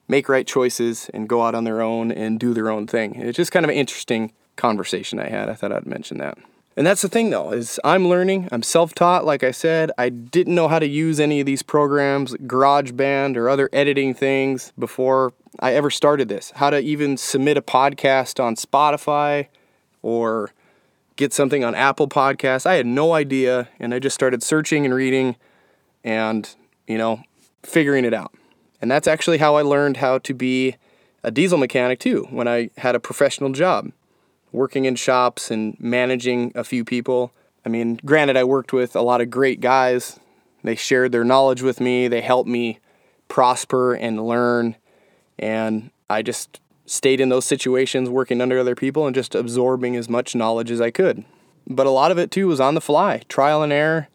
make 0.08 0.28
right 0.28 0.46
choices 0.46 1.08
and 1.14 1.28
go 1.28 1.42
out 1.42 1.54
on 1.54 1.64
their 1.64 1.80
own 1.80 2.10
and 2.10 2.40
do 2.40 2.52
their 2.52 2.70
own 2.70 2.86
thing. 2.86 3.14
It's 3.16 3.36
just 3.36 3.52
kind 3.52 3.64
of 3.64 3.70
an 3.70 3.76
interesting 3.76 4.32
conversation 4.56 5.20
I 5.20 5.28
had. 5.28 5.48
I 5.48 5.54
thought 5.54 5.72
I'd 5.72 5.86
mention 5.86 6.18
that. 6.18 6.36
And 6.76 6.86
that's 6.86 7.02
the 7.02 7.08
thing 7.08 7.30
though, 7.30 7.52
is 7.52 7.78
I'm 7.84 8.08
learning, 8.08 8.48
I'm 8.52 8.62
self-taught, 8.62 9.24
like 9.24 9.44
I 9.44 9.50
said. 9.50 9.90
I 9.98 10.08
didn't 10.08 10.54
know 10.54 10.68
how 10.68 10.78
to 10.78 10.86
use 10.86 11.20
any 11.20 11.40
of 11.40 11.46
these 11.46 11.62
programs, 11.62 12.34
GarageBand 12.34 13.36
or 13.36 13.48
other 13.48 13.68
editing 13.72 14.14
things 14.14 14.72
before 14.78 15.32
I 15.58 15.74
ever 15.74 15.90
started 15.90 16.28
this. 16.28 16.52
How 16.56 16.70
to 16.70 16.78
even 16.78 17.16
submit 17.16 17.56
a 17.56 17.62
podcast 17.62 18.42
on 18.42 18.54
Spotify 18.54 19.48
or 20.02 20.52
get 21.20 21.32
something 21.34 21.62
on 21.62 21.74
Apple 21.74 22.08
Podcasts. 22.08 22.64
I 22.64 22.74
had 22.74 22.86
no 22.86 23.12
idea 23.12 23.68
and 23.78 23.92
I 23.92 23.98
just 23.98 24.14
started 24.14 24.42
searching 24.42 24.86
and 24.86 24.94
reading 24.94 25.36
and, 26.02 26.48
you 26.88 26.96
know, 26.96 27.22
figuring 27.62 28.06
it 28.06 28.14
out. 28.14 28.32
And 28.80 28.90
that's 28.90 29.06
actually 29.06 29.36
how 29.36 29.56
I 29.56 29.62
learned 29.62 29.98
how 29.98 30.16
to 30.18 30.34
be 30.34 30.76
a 31.22 31.30
diesel 31.30 31.58
mechanic 31.58 32.00
too 32.00 32.26
when 32.30 32.48
I 32.48 32.70
had 32.78 32.94
a 32.94 33.00
professional 33.00 33.52
job, 33.52 33.92
working 34.50 34.86
in 34.86 34.96
shops 34.96 35.50
and 35.50 35.76
managing 35.78 36.52
a 36.54 36.64
few 36.64 36.86
people. 36.86 37.32
I 37.66 37.68
mean, 37.68 38.00
granted, 38.02 38.38
I 38.38 38.44
worked 38.44 38.72
with 38.72 38.96
a 38.96 39.02
lot 39.02 39.20
of 39.20 39.28
great 39.28 39.60
guys. 39.60 40.18
They 40.64 40.74
shared 40.74 41.12
their 41.12 41.24
knowledge 41.24 41.60
with 41.60 41.80
me, 41.80 42.08
they 42.08 42.22
helped 42.22 42.48
me 42.48 42.80
prosper 43.28 43.92
and 43.92 44.26
learn. 44.26 44.76
And 45.38 45.90
I 46.08 46.22
just 46.22 46.60
stayed 46.90 47.20
in 47.20 47.28
those 47.28 47.44
situations 47.44 48.10
working 48.10 48.40
under 48.40 48.58
other 48.58 48.74
people 48.74 49.06
and 49.06 49.14
just 49.14 49.36
absorbing 49.36 49.94
as 49.94 50.08
much 50.08 50.34
knowledge 50.34 50.72
as 50.72 50.80
I 50.80 50.90
could. 50.90 51.24
But 51.64 51.86
a 51.86 51.90
lot 51.90 52.10
of 52.10 52.18
it 52.18 52.32
too 52.32 52.48
was 52.48 52.58
on 52.58 52.74
the 52.74 52.80
fly, 52.80 53.22
trial 53.28 53.62
and 53.62 53.72
error, 53.72 54.08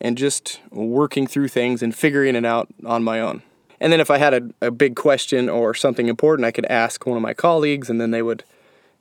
and 0.00 0.16
just 0.16 0.58
working 0.70 1.26
through 1.26 1.48
things 1.48 1.82
and 1.82 1.94
figuring 1.94 2.34
it 2.34 2.46
out 2.46 2.68
on 2.86 3.04
my 3.04 3.20
own. 3.20 3.42
And 3.80 3.92
then 3.92 4.00
if 4.00 4.10
I 4.10 4.16
had 4.16 4.32
a, 4.32 4.66
a 4.68 4.70
big 4.70 4.96
question 4.96 5.50
or 5.50 5.74
something 5.74 6.08
important, 6.08 6.46
I 6.46 6.52
could 6.52 6.64
ask 6.66 7.04
one 7.04 7.18
of 7.18 7.22
my 7.22 7.34
colleagues, 7.34 7.90
and 7.90 8.00
then 8.00 8.12
they 8.12 8.22
would 8.22 8.44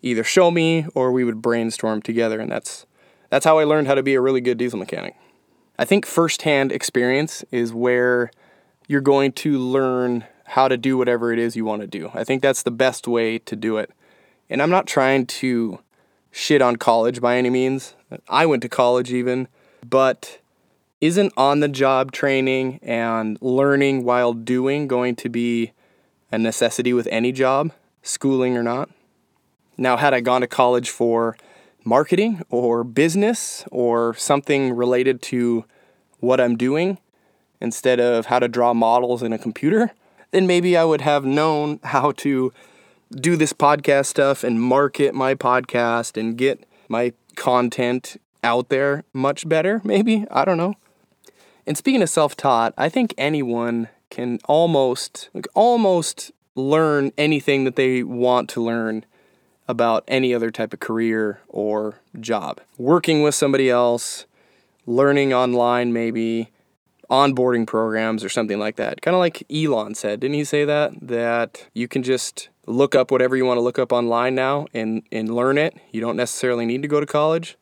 either 0.02 0.26
show 0.26 0.52
me 0.52 0.86
or 0.94 1.14
we 1.14 1.24
would 1.24 1.42
brainstorm 1.42 2.02
together. 2.02 2.42
And 2.42 2.52
that's 2.52 2.86
that's 3.30 3.46
how 3.46 3.60
I 3.60 3.64
learned 3.64 3.88
how 3.88 3.96
to 3.96 4.04
be 4.04 4.16
a 4.16 4.20
really 4.20 4.42
good 4.42 4.58
diesel 4.58 4.78
mechanic. 4.78 5.16
I 5.80 5.86
think 5.86 6.06
firsthand 6.06 6.74
experience 6.74 7.46
is 7.50 7.74
where 7.74 8.30
you're 8.90 9.00
going 9.00 9.32
to 9.34 9.58
learn 9.58 10.26
how 10.52 10.68
to 10.68 10.76
do 10.76 10.98
whatever 10.98 11.32
it 11.32 11.40
is 11.40 11.56
you 11.56 11.64
want 11.64 11.82
to 11.82 11.88
do. 11.88 12.12
I 12.14 12.26
think 12.26 12.42
that's 12.42 12.64
the 12.64 12.72
best 12.72 13.08
way 13.08 13.38
to 13.40 13.56
do 13.56 13.78
it. 13.78 13.90
And 14.50 14.62
I'm 14.62 14.70
not 14.70 14.86
trying 14.86 15.26
to 15.28 15.80
shit 16.30 16.62
on 16.62 16.76
college 16.76 17.22
by 17.22 17.38
any 17.38 17.50
means. 17.50 17.96
I 18.28 18.46
went 18.46 18.62
to 18.64 18.70
college 18.70 19.14
even, 19.14 19.48
but 19.88 20.40
isn't 21.00 21.32
on 21.38 21.62
the 21.62 21.70
job 21.70 22.12
training 22.12 22.82
and 22.84 23.38
learning 23.42 24.04
while 24.04 24.34
doing 24.34 24.90
going 24.90 25.16
to 25.16 25.30
be 25.30 25.72
a 26.34 26.38
necessity 26.38 26.92
with 26.92 27.08
any 27.10 27.32
job, 27.32 27.72
schooling 28.04 28.58
or 28.58 28.64
not? 28.64 28.90
Now, 29.78 29.96
had 29.96 30.14
I 30.14 30.20
gone 30.20 30.42
to 30.42 30.48
college 30.48 30.90
for 30.90 31.38
marketing 31.86 32.42
or 32.50 32.84
business 32.84 33.64
or 33.72 34.16
something 34.16 34.74
related 34.74 35.22
to 35.22 35.64
what 36.20 36.42
I'm 36.42 36.58
doing 36.58 36.98
instead 37.62 38.02
of 38.02 38.26
how 38.26 38.40
to 38.40 38.50
draw 38.50 38.74
models 38.74 39.24
in 39.24 39.32
a 39.32 39.38
computer, 39.38 39.94
then 40.32 40.48
maybe 40.48 40.76
I 40.76 40.84
would 40.84 41.02
have 41.02 41.26
known 41.26 41.80
how 41.84 42.12
to 42.14 42.52
do 43.12 43.36
this 43.36 43.54
podcast 43.54 44.08
stuff 44.08 44.44
and 44.44 44.62
market 44.62 45.14
my 45.14 45.36
podcast 45.36 46.18
and 46.18 46.38
get 46.38 46.66
my 46.88 47.14
content 47.36 48.20
out 48.44 48.70
there 48.70 49.04
much 49.14 49.48
better, 49.48 49.82
maybe. 49.84 50.26
I 50.32 50.46
don't 50.46 50.58
know. 50.58 50.76
And 51.68 51.78
speaking 51.78 52.02
of 52.02 52.10
self-taught, 52.10 52.74
I 52.78 52.90
think 52.90 53.14
anyone 53.18 53.90
can 54.10 54.40
almost 54.46 55.30
like 55.34 55.48
almost 55.54 56.32
learn 56.56 57.12
anything 57.18 57.64
that 57.64 57.76
they 57.76 58.04
want 58.04 58.50
to 58.50 58.64
learn 58.64 59.06
about 59.68 60.04
any 60.08 60.34
other 60.34 60.52
type 60.52 60.74
of 60.74 60.80
career 60.80 61.40
or 61.48 62.02
job. 62.20 62.60
Working 62.78 63.22
with 63.22 63.36
somebody 63.36 63.70
else, 63.70 64.26
learning 64.86 65.34
online 65.34 65.94
maybe, 65.94 66.50
onboarding 67.12 67.68
programs 67.68 68.24
or 68.24 68.30
something 68.30 68.58
like 68.58 68.78
that. 68.78 69.02
Kind 69.02 69.14
of 69.14 69.20
like 69.20 69.44
Elon 69.52 69.94
said, 69.94 70.22
didn't 70.22 70.36
he 70.36 70.44
say 70.44 70.66
that 70.66 70.94
that 71.02 71.68
you 71.74 71.88
can 71.88 72.02
just 72.02 72.50
look 72.66 72.96
up 72.96 73.12
whatever 73.12 73.36
you 73.36 73.46
want 73.46 73.58
to 73.58 73.62
look 73.62 73.78
up 73.78 73.92
online 73.92 74.34
now 74.34 74.68
and 74.74 75.04
and 75.12 75.36
learn 75.36 75.58
it. 75.58 75.76
You 75.92 76.02
don't 76.02 76.16
necessarily 76.16 76.66
need 76.66 76.82
to 76.82 76.88
go 76.88 77.00
to 77.00 77.06
college. 77.06 77.58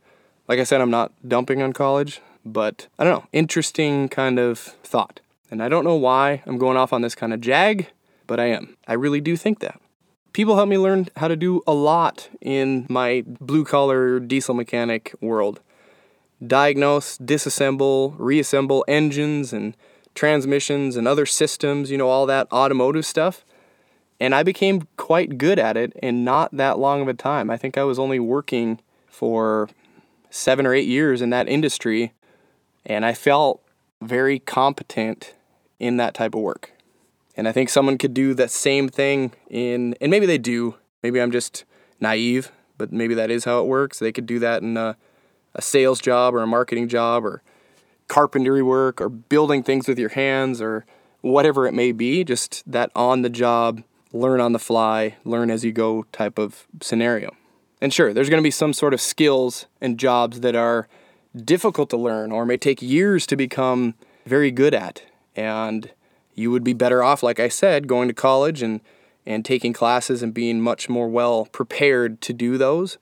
Like 0.48 0.60
I 0.60 0.63
said, 0.63 0.79
I'm 0.79 0.91
not 0.91 1.12
dumping 1.27 1.62
on 1.62 1.74
college. 1.74 2.22
But 2.46 2.88
I 2.98 3.03
don't 3.03 3.20
know, 3.20 3.27
interesting 3.32 4.10
kind 4.10 4.39
of 4.39 4.60
thought. 4.60 5.20
And 5.51 5.62
I 5.62 5.70
don't 5.70 5.84
know 5.84 5.96
why 5.96 6.41
I'm 6.46 6.58
going 6.58 6.77
off 6.77 6.94
on 6.94 7.01
this 7.01 7.15
kind 7.15 7.34
of 7.34 7.41
jag, 7.41 7.88
but 8.27 8.39
I 8.39 8.46
am. 8.46 8.77
I 8.88 8.94
really 8.94 9.22
do 9.22 9.36
think 9.36 9.60
that. 9.60 9.79
People 10.32 10.56
help 10.56 10.70
me 10.70 10.77
learn 10.77 11.08
how 11.18 11.27
to 11.27 11.36
do 11.36 11.62
a 11.65 11.74
lot 11.74 12.29
in 12.39 12.86
my 12.89 13.24
blue 13.27 13.65
collar 13.65 14.20
diesel 14.20 14.53
mechanic 14.53 15.13
world 15.22 15.60
diagnose, 16.46 17.17
disassemble, 17.17 18.15
reassemble 18.17 18.86
engines 18.88 19.53
and 19.53 19.75
transmissions 20.15 20.96
and 20.96 21.08
other 21.08 21.25
systems, 21.25 21.91
you 21.91 21.98
know, 21.98 22.10
all 22.10 22.25
that 22.25 22.51
automotive 22.51 23.05
stuff. 23.05 23.46
And 24.19 24.36
I 24.36 24.43
became 24.43 24.88
quite 24.98 25.38
good 25.38 25.60
at 25.60 25.77
it 25.77 25.93
in 26.01 26.24
not 26.24 26.55
that 26.58 26.77
long 26.77 27.01
of 27.01 27.08
a 27.08 27.13
time. 27.13 27.50
I 27.50 27.58
think 27.58 27.77
I 27.77 27.84
was 27.84 28.00
only 28.00 28.19
working 28.19 28.79
for 29.08 29.69
seven 30.29 30.65
or 30.65 30.74
eight 30.74 30.88
years 30.88 31.22
in 31.22 31.29
that 31.29 31.48
industry 31.48 32.13
and 32.86 33.05
I 33.05 33.13
felt 33.13 33.62
very 34.01 34.39
competent 34.39 35.34
in 35.79 35.98
that 35.98 36.13
type 36.13 36.36
of 36.36 36.41
work. 36.41 36.72
And 37.36 37.48
I 37.48 37.51
think 37.51 37.69
someone 37.69 37.98
could 37.98 38.13
do 38.13 38.34
that 38.34 38.51
same 38.51 38.89
thing 38.89 39.34
in, 39.50 39.96
and 40.01 40.10
maybe 40.10 40.25
they 40.25 40.38
do. 40.38 40.75
Maybe 41.03 41.22
I'm 41.22 41.31
just 41.31 41.63
naive, 42.01 42.51
but 42.77 42.91
maybe 42.91 43.13
that 43.13 43.31
is 43.31 43.46
how 43.46 43.62
it 43.62 43.67
works. 43.67 44.00
They 44.00 44.12
could 44.12 44.25
do 44.25 44.39
that 44.39 44.62
in 44.62 44.75
a, 44.75 44.98
a 45.56 45.62
sales 45.62 46.00
job 46.00 46.34
or 46.34 46.41
a 46.41 46.48
marketing 46.48 46.88
job 46.88 47.25
or 47.25 47.41
carpentry 48.08 48.62
work 48.62 49.00
or 49.00 49.10
building 49.10 49.63
things 49.63 49.88
with 49.88 50.00
your 50.00 50.10
hands 50.10 50.62
or 50.62 50.86
whatever 51.22 51.65
it 51.65 51.74
may 51.74 51.91
be. 51.91 52.24
Just 52.24 52.63
that 52.70 52.91
on 52.96 53.22
the 53.22 53.29
job, 53.29 53.84
learn 54.12 54.41
on 54.41 54.53
the 54.53 54.60
fly, 54.60 55.15
learn 55.24 55.50
as 55.50 55.63
you 55.63 55.72
go 55.72 56.03
type 56.12 56.38
of 56.38 56.68
scenario. 56.82 57.36
And 57.82 57.94
sure, 57.94 58.13
there's 58.13 58.29
going 58.29 58.41
to 58.41 58.48
be 58.48 58.51
some 58.51 58.74
sort 58.74 58.94
of 58.94 59.00
skills 59.00 59.65
and 59.79 59.98
jobs 59.98 60.41
that 60.41 60.56
are 60.56 60.88
difficult 61.36 61.89
to 61.91 61.98
learn 61.98 62.32
or 62.32 62.46
may 62.46 62.58
take 62.58 62.82
years 62.82 63.25
to 63.27 63.36
become 63.36 63.94
very 64.25 64.51
good 64.51 64.74
at. 64.74 65.03
And 65.36 65.91
you 66.34 66.51
would 66.51 66.63
be 66.63 66.74
better 66.74 67.03
off, 67.03 67.24
like 67.24 67.39
I 67.39 67.48
said, 67.48 67.88
going 67.88 68.08
to 68.08 68.13
college 68.13 68.62
and, 68.62 68.82
and 69.25 69.46
taking 69.46 69.72
classes 69.72 70.22
and 70.22 70.34
being 70.34 70.60
much 70.60 70.89
more 70.89 71.08
well 71.08 71.46
prepared 71.46 72.20
to 72.22 72.34
do 72.34 72.58
those. 72.58 72.98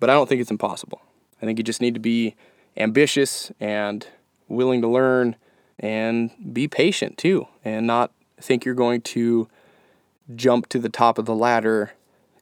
But 0.00 0.10
I 0.10 0.14
don't 0.14 0.28
think 0.28 0.40
it's 0.40 0.50
impossible. 0.50 1.02
I 1.40 1.46
think 1.46 1.58
you 1.58 1.64
just 1.64 1.80
need 1.80 1.94
to 1.94 2.00
be 2.00 2.34
ambitious 2.76 3.50
and 3.60 4.06
willing 4.48 4.80
to 4.82 4.88
learn, 4.88 5.36
and 5.78 6.30
be 6.52 6.68
patient 6.68 7.16
too, 7.16 7.46
and 7.64 7.86
not 7.86 8.12
think 8.40 8.64
you're 8.64 8.74
going 8.74 9.00
to 9.00 9.48
jump 10.34 10.68
to 10.68 10.78
the 10.78 10.88
top 10.88 11.18
of 11.18 11.24
the 11.24 11.34
ladder 11.34 11.92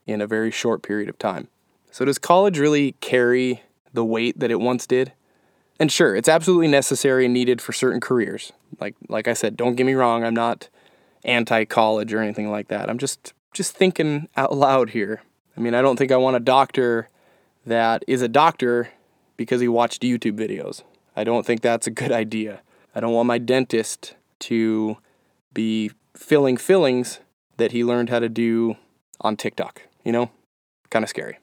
in 0.07 0.21
a 0.21 0.27
very 0.27 0.51
short 0.51 0.83
period 0.83 1.09
of 1.09 1.19
time. 1.19 1.49
So, 1.91 2.05
does 2.05 2.19
college 2.19 2.59
really 2.59 2.93
carry 3.01 3.63
the 3.93 4.05
weight 4.05 4.39
that 4.41 4.51
it 4.51 4.61
once 4.61 4.87
did? 4.87 5.13
And 5.81 5.93
sure, 5.93 6.17
it's 6.17 6.29
absolutely 6.29 6.69
necessary 6.69 7.25
and 7.25 7.35
needed 7.35 7.63
for 7.63 7.73
certain 7.73 8.01
careers. 8.01 8.53
Like 8.81 8.97
like 9.09 9.29
I 9.29 9.35
said, 9.35 9.57
don't 9.57 9.77
get 9.77 9.87
me 9.87 9.95
wrong, 9.95 10.25
I'm 10.25 10.35
not 10.35 10.69
anti-college 11.25 12.13
or 12.13 12.21
anything 12.21 12.51
like 12.51 12.69
that. 12.69 12.89
I'm 12.91 12.99
just 12.99 13.33
just 13.53 13.75
thinking 13.75 14.29
out 14.37 14.55
loud 14.55 14.91
here. 14.91 15.23
I 15.57 15.61
mean, 15.61 15.75
I 15.75 15.83
don't 15.83 15.97
think 15.97 16.13
I 16.13 16.17
want 16.17 16.37
a 16.37 16.41
doctor 16.41 17.09
that 17.69 18.05
is 18.07 18.23
a 18.23 18.29
doctor 18.29 18.91
because 19.37 19.61
he 19.61 19.69
watched 19.69 20.03
YouTube 20.03 20.39
videos. 20.39 20.83
I 21.17 21.25
don't 21.25 21.47
think 21.47 21.61
that's 21.61 21.87
a 21.87 21.91
good 21.91 22.13
idea. 22.25 22.63
I 22.95 23.01
don't 23.01 23.13
want 23.13 23.27
my 23.27 23.39
dentist 23.39 24.15
to 24.41 24.99
be 25.53 25.91
filling 26.15 26.57
fillings 26.57 27.21
that 27.57 27.73
he 27.73 27.85
learned 27.85 28.11
how 28.11 28.19
to 28.19 28.29
do 28.29 28.77
on 29.21 29.37
TikTok, 29.37 29.83
you 30.05 30.13
know? 30.13 30.31
Kind 30.91 31.03
of 31.03 31.09
scary. 31.09 31.39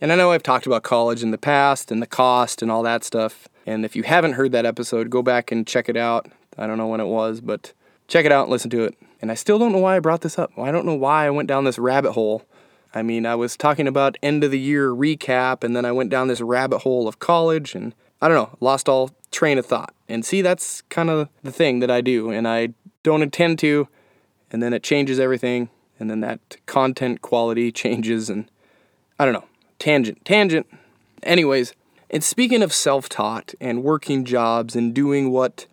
And 0.00 0.12
I 0.12 0.16
know 0.16 0.32
I've 0.32 0.42
talked 0.42 0.66
about 0.66 0.82
college 0.82 1.22
in 1.22 1.30
the 1.30 1.38
past 1.38 1.92
and 1.92 2.00
the 2.00 2.06
cost 2.06 2.62
and 2.62 2.70
all 2.70 2.82
that 2.84 3.04
stuff. 3.04 3.48
And 3.66 3.84
if 3.84 3.94
you 3.94 4.02
haven't 4.02 4.32
heard 4.32 4.52
that 4.52 4.64
episode, 4.64 5.10
go 5.10 5.22
back 5.22 5.52
and 5.52 5.66
check 5.66 5.88
it 5.88 5.96
out. 5.96 6.30
I 6.56 6.66
don't 6.66 6.78
know 6.78 6.86
when 6.86 7.00
it 7.00 7.06
was, 7.06 7.40
but 7.40 7.72
check 8.08 8.24
it 8.24 8.32
out 8.32 8.44
and 8.44 8.50
listen 8.50 8.70
to 8.70 8.84
it. 8.84 8.96
And 9.20 9.30
I 9.30 9.34
still 9.34 9.58
don't 9.58 9.72
know 9.72 9.78
why 9.78 9.96
I 9.96 10.00
brought 10.00 10.22
this 10.22 10.38
up. 10.38 10.50
I 10.56 10.70
don't 10.70 10.86
know 10.86 10.94
why 10.94 11.26
I 11.26 11.30
went 11.30 11.48
down 11.48 11.64
this 11.64 11.78
rabbit 11.78 12.12
hole. 12.12 12.44
I 12.94 13.02
mean, 13.02 13.24
I 13.24 13.34
was 13.34 13.56
talking 13.56 13.86
about 13.86 14.16
end 14.22 14.42
of 14.42 14.50
the 14.50 14.58
year 14.58 14.90
recap, 14.90 15.62
and 15.62 15.76
then 15.76 15.84
I 15.84 15.92
went 15.92 16.10
down 16.10 16.28
this 16.28 16.40
rabbit 16.40 16.78
hole 16.78 17.06
of 17.06 17.18
college, 17.18 17.74
and 17.74 17.94
I 18.20 18.28
don't 18.28 18.36
know, 18.36 18.56
lost 18.60 18.88
all 18.88 19.10
train 19.30 19.58
of 19.58 19.66
thought. 19.66 19.94
And 20.08 20.24
see, 20.24 20.42
that's 20.42 20.82
kind 20.82 21.08
of 21.08 21.28
the 21.42 21.52
thing 21.52 21.78
that 21.80 21.90
I 21.90 22.00
do, 22.00 22.30
and 22.30 22.48
I 22.48 22.70
don't 23.02 23.22
intend 23.22 23.58
to, 23.60 23.88
and 24.50 24.62
then 24.62 24.72
it 24.72 24.82
changes 24.82 25.20
everything, 25.20 25.70
and 26.00 26.10
then 26.10 26.20
that 26.20 26.56
content 26.66 27.22
quality 27.22 27.70
changes, 27.72 28.28
and 28.28 28.50
I 29.18 29.24
don't 29.24 29.34
know, 29.34 29.48
tangent, 29.78 30.24
tangent. 30.24 30.66
Anyways, 31.22 31.74
and 32.10 32.24
speaking 32.24 32.62
of 32.62 32.72
self 32.72 33.08
taught 33.08 33.54
and 33.60 33.84
working 33.84 34.24
jobs 34.24 34.74
and 34.74 34.92
doing 34.92 35.30
what 35.30 35.66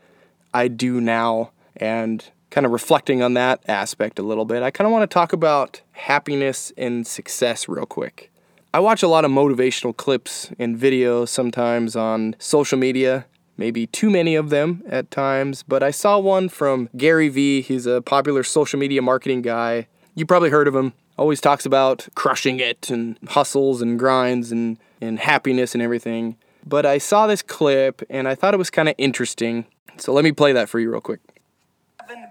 I 0.54 0.68
do 0.68 1.02
now, 1.02 1.52
and 1.76 2.24
kind 2.58 2.66
of 2.66 2.72
reflecting 2.72 3.22
on 3.22 3.36
that 3.36 3.62
aspect 3.68 4.18
a 4.18 4.24
little 4.24 4.44
bit, 4.44 4.64
I 4.64 4.72
kind 4.72 4.88
of 4.88 4.92
want 4.92 5.08
to 5.08 5.14
talk 5.14 5.32
about 5.32 5.82
happiness 5.92 6.74
and 6.76 7.06
success 7.06 7.70
real 7.70 7.86
quick. 7.86 8.32
I 8.74 8.80
watch 8.80 9.04
a 9.04 9.08
lot 9.08 9.26
of 9.26 9.30
motivational 9.30 9.96
clips 9.96 10.50
and 10.58 10.76
videos 10.76 11.28
sometimes 11.28 11.96
on 11.96 12.36
social 12.40 12.80
media, 12.80 13.28
maybe 13.58 13.86
too 13.86 14.10
many 14.10 14.34
of 14.34 14.50
them 14.50 14.82
at 14.90 15.12
times, 15.12 15.62
but 15.68 15.84
I 15.84 15.92
saw 15.92 16.18
one 16.18 16.50
from 16.50 16.90
Gary 16.98 17.30
Vee. 17.30 17.62
He's 17.62 17.86
a 17.86 18.02
popular 18.02 18.42
social 18.42 18.80
media 18.80 19.04
marketing 19.04 19.44
guy. 19.44 19.86
You 20.16 20.26
probably 20.26 20.50
heard 20.50 20.68
of 20.68 20.76
him. 20.76 20.94
Always 21.16 21.40
talks 21.40 21.64
about 21.64 22.08
crushing 22.16 22.60
it 22.60 22.90
and 22.90 23.20
hustles 23.28 23.84
and 23.84 24.00
grinds 24.00 24.52
and, 24.52 24.80
and 25.00 25.20
happiness 25.20 25.76
and 25.76 25.84
everything. 25.84 26.38
But 26.66 26.88
I 26.88 26.98
saw 26.98 27.28
this 27.28 27.44
clip 27.44 28.02
and 28.10 28.28
I 28.28 28.34
thought 28.34 28.56
it 28.56 28.58
was 28.58 28.72
kind 28.72 28.90
of 28.90 28.96
interesting. 28.98 29.68
So 29.98 30.12
let 30.12 30.24
me 30.24 30.32
play 30.32 30.54
that 30.54 30.70
for 30.70 30.80
you 30.80 30.90
real 30.90 31.02
quick 31.02 31.20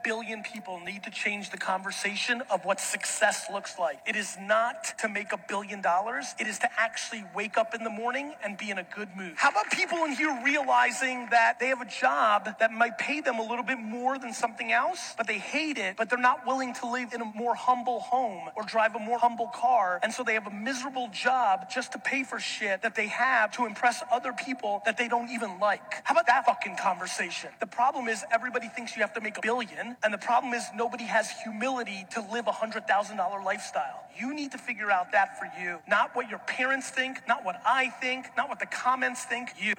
billion 0.07 0.43
people 0.45 0.81
need 0.81 1.03
to 1.03 1.11
change 1.11 1.51
the 1.51 1.59
conversation 1.59 2.41
of 2.51 2.65
what 2.65 2.81
success 2.81 3.47
looks 3.53 3.79
like. 3.79 3.99
It 4.07 4.15
is 4.15 4.37
not 4.41 4.97
to 5.01 5.09
make 5.09 5.33
a 5.33 5.39
billion 5.49 5.83
dollars, 5.83 6.35
it 6.39 6.47
is 6.47 6.61
to 6.61 6.69
actually 6.81 7.25
wake 7.35 7.59
up 7.59 7.75
in 7.75 7.83
the 7.83 7.91
morning 7.91 8.33
and 8.45 8.57
be 8.57 8.71
in 8.71 8.79
a 8.79 8.87
good 8.95 9.09
mood. 9.17 9.33
How 9.35 9.51
about 9.51 9.71
people 9.73 9.99
in 10.05 10.13
here 10.13 10.41
realizing 10.45 11.27
that 11.31 11.59
they 11.59 11.67
have 11.67 11.81
a 11.81 11.91
job 12.01 12.49
that 12.61 12.73
might 12.73 12.99
pay 12.99 13.21
them 13.21 13.39
a 13.41 13.43
little 13.43 13.65
bit 13.65 13.79
more 13.79 14.17
than 14.17 14.33
something 14.33 14.71
else, 14.73 15.15
but 15.19 15.27
they 15.27 15.39
hate 15.39 15.77
it, 15.77 15.97
but 15.97 16.09
they're 16.09 16.19
not 16.19 16.47
willing 16.47 16.73
to 16.75 16.91
live 16.91 17.13
in 17.13 17.21
a 17.21 17.33
more 17.35 17.55
humble 17.55 18.01
home 18.01 18.49
or 18.57 18.63
drive 18.63 18.95
a 18.95 19.01
more 19.01 19.19
humble 19.19 19.49
car, 19.49 20.01
and 20.03 20.13
so 20.13 20.23
they 20.23 20.35
have 20.35 20.47
a 20.47 20.55
miserable 20.55 21.09
job 21.13 21.69
just 21.69 21.93
to 21.93 21.99
pay 21.99 22.23
for 22.23 22.39
shit 22.39 22.83
that 22.83 22.95
they 22.95 23.09
have 23.09 23.51
to 23.57 23.67
impress 23.67 24.03
other 24.13 24.33
people 24.33 24.83
that 24.85 24.97
they 24.97 25.09
don't 25.09 25.31
even 25.31 25.59
like? 25.59 25.83
How 26.05 26.15
about 26.15 26.29
that 26.29 26.47
fucking 26.47 26.77
conversation? 26.77 27.51
The 27.61 27.67
problem 27.67 28.09
is 28.09 28.25
everybody 28.33 28.69
thinks 28.69 28.97
you 28.97 29.03
have 29.03 29.13
to 29.15 29.21
make 29.21 29.37
a 29.37 29.41
billion 29.43 29.66
and 30.03 30.13
the 30.13 30.19
problem 30.19 30.53
is, 30.55 30.65
nobody 30.75 31.05
has 31.05 31.31
humility 31.43 32.07
to 32.13 32.21
live 32.33 32.47
a 32.47 32.53
$100,000 32.53 33.45
lifestyle. 33.45 34.05
You 34.19 34.35
need 34.35 34.53
to 34.53 34.59
figure 34.59 34.91
out 34.91 35.13
that 35.13 35.39
for 35.39 35.49
you. 35.61 35.79
Not 35.89 36.15
what 36.15 36.29
your 36.29 36.39
parents 36.41 36.91
think, 36.91 37.21
not 37.29 37.45
what 37.45 37.61
I 37.65 37.91
think, 37.91 38.27
not 38.37 38.49
what 38.49 38.61
the 38.61 38.67
comments 38.67 39.25
think, 39.25 39.51
you. 39.61 39.75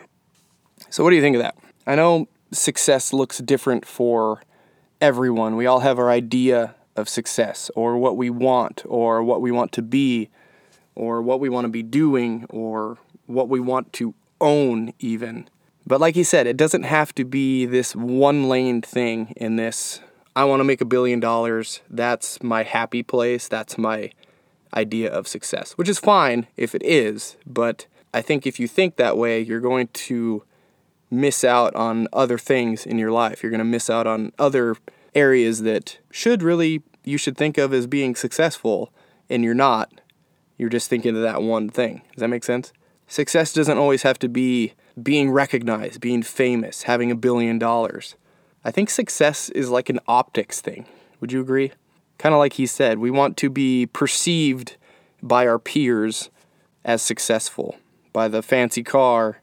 So, 0.89 1.04
what 1.04 1.10
do 1.12 1.15
you 1.15 1.21
think 1.21 1.36
of 1.36 1.41
that? 1.41 1.56
I 1.86 1.95
know 1.95 2.28
success 2.52 3.13
looks 3.13 3.39
different 3.39 3.86
for 3.86 4.41
everyone. 5.02 5.56
We 5.56 5.65
all 5.65 5.80
have 5.82 6.00
our 6.00 6.10
idea 6.10 6.76
of 6.95 7.08
success, 7.10 7.69
or 7.76 7.97
what 7.97 8.17
we 8.17 8.30
want, 8.30 8.84
or 8.88 9.23
what 9.23 9.41
we 9.41 9.52
want 9.52 9.71
to 9.73 9.82
be, 9.82 10.30
or 10.95 11.21
what 11.21 11.39
we 11.39 11.50
want 11.50 11.65
to 11.65 11.69
be 11.69 11.84
doing, 11.84 12.45
or 12.50 12.97
what 13.28 13.50
we 13.50 13.60
want 13.60 13.93
to 13.93 14.15
own, 14.41 14.93
even. 15.00 15.50
But 15.88 16.02
like 16.02 16.15
he 16.15 16.23
said, 16.26 16.47
it 16.47 16.58
doesn't 16.58 16.84
have 16.84 17.15
to 17.15 17.23
be 17.23 17.65
this 17.65 17.95
one 17.95 18.50
lane 18.50 18.82
thing 18.82 19.34
in 19.38 19.56
this 19.56 20.02
I 20.38 20.43
want 20.43 20.60
to 20.60 20.65
make 20.65 20.82
a 20.82 20.86
billion 20.86 21.19
dollars. 21.19 21.82
That's 21.89 22.43
my 22.43 22.62
happy 22.62 23.02
place. 23.02 23.47
That's 23.47 23.76
my 23.76 24.12
idea 24.71 25.12
of 25.12 25.28
success, 25.28 25.71
which 25.71 25.89
is 25.89 25.97
fine 25.97 26.45
if 26.56 26.76
it 26.76 26.84
is. 26.84 27.38
But 27.47 27.88
I 28.13 28.21
think 28.21 28.45
if 28.45 28.60
you 28.60 28.67
think 28.67 28.97
that 28.97 29.17
way, 29.17 29.39
you're 29.41 29.60
going 29.60 29.88
to 29.88 30.43
miss 31.10 31.43
out 31.43 31.73
on 31.73 32.08
other 32.13 32.38
things 32.38 32.86
in 32.86 33.00
your 33.00 33.12
life. 33.12 33.41
You're 33.41 33.50
going 33.50 33.58
to 33.58 33.65
miss 33.65 33.89
out 33.89 34.06
on 34.06 34.32
other 34.38 34.76
areas 35.15 35.63
that 35.63 35.97
should 36.12 36.43
really, 36.43 36.84
you 37.04 37.17
should 37.17 37.36
think 37.36 37.58
of 37.58 37.73
as 37.73 37.88
being 37.88 38.15
successful, 38.15 38.93
and 39.32 39.43
you're 39.43 39.56
not. 39.56 40.02
You're 40.56 40.69
just 40.69 40.88
thinking 40.88 41.15
of 41.15 41.23
that 41.23 41.41
one 41.41 41.67
thing. 41.67 42.04
Does 42.13 42.21
that 42.21 42.28
make 42.28 42.43
sense? 42.43 42.73
Success 43.08 43.54
doesn't 43.54 43.80
always 43.80 44.04
have 44.04 44.19
to 44.19 44.30
be 44.30 44.73
being 45.02 45.32
recognized, 45.32 46.02
being 46.02 46.24
famous, 46.24 46.84
having 46.84 47.12
a 47.12 47.16
billion 47.16 47.60
dollars. 47.60 48.16
I 48.64 48.72
think 48.72 48.90
success 48.90 49.50
is 49.50 49.70
like 49.70 49.90
an 49.90 50.00
optics 50.08 50.62
thing. 50.62 50.86
Would 51.22 51.32
you 51.32 51.42
agree? 51.42 51.72
Kind 52.18 52.34
of 52.34 52.40
like 52.40 52.54
he 52.54 52.66
said, 52.66 52.98
we 53.00 53.12
want 53.12 53.38
to 53.38 53.50
be 53.50 53.86
perceived 53.86 54.76
by 55.22 55.48
our 55.48 55.60
peers 55.60 56.30
as 56.84 57.02
successful, 57.02 57.76
by 58.12 58.28
the 58.28 58.42
fancy 58.42 58.84
car 58.84 59.42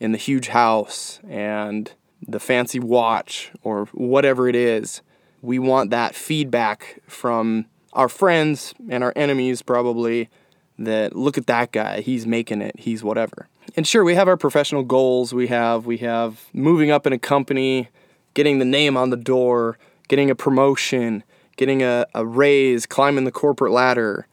in 0.00 0.12
the 0.12 0.18
huge 0.18 0.48
house 0.48 1.20
and 1.28 1.92
the 2.26 2.40
fancy 2.40 2.78
watch 2.78 3.52
or 3.62 3.86
whatever 3.92 4.48
it 4.48 4.56
is. 4.56 5.02
We 5.42 5.58
want 5.58 5.90
that 5.90 6.14
feedback 6.14 7.00
from 7.06 7.66
our 7.92 8.08
friends 8.08 8.74
and 8.88 9.04
our 9.04 9.12
enemies, 9.14 9.60
probably, 9.62 10.30
that 10.78 11.14
look 11.14 11.38
at 11.38 11.46
that 11.46 11.72
guy, 11.72 12.00
he's 12.00 12.26
making 12.26 12.62
it, 12.62 12.78
he's 12.78 13.04
whatever. 13.04 13.48
And 13.76 13.86
sure, 13.86 14.04
we 14.04 14.14
have 14.14 14.28
our 14.28 14.36
professional 14.36 14.84
goals, 14.84 15.34
we 15.34 15.48
have 15.48 15.84
we 15.84 15.98
have 15.98 16.48
moving 16.52 16.90
up 16.90 17.06
in 17.06 17.12
a 17.12 17.18
company, 17.18 17.88
getting 18.34 18.58
the 18.58 18.64
name 18.64 18.96
on 18.96 19.10
the 19.10 19.16
door, 19.16 19.78
getting 20.08 20.30
a 20.30 20.34
promotion, 20.34 21.24
getting 21.56 21.82
a, 21.82 22.06
a 22.14 22.24
raise, 22.24 22.86
climbing 22.86 23.24
the 23.24 23.32
corporate 23.32 23.72
ladder, 23.72 24.26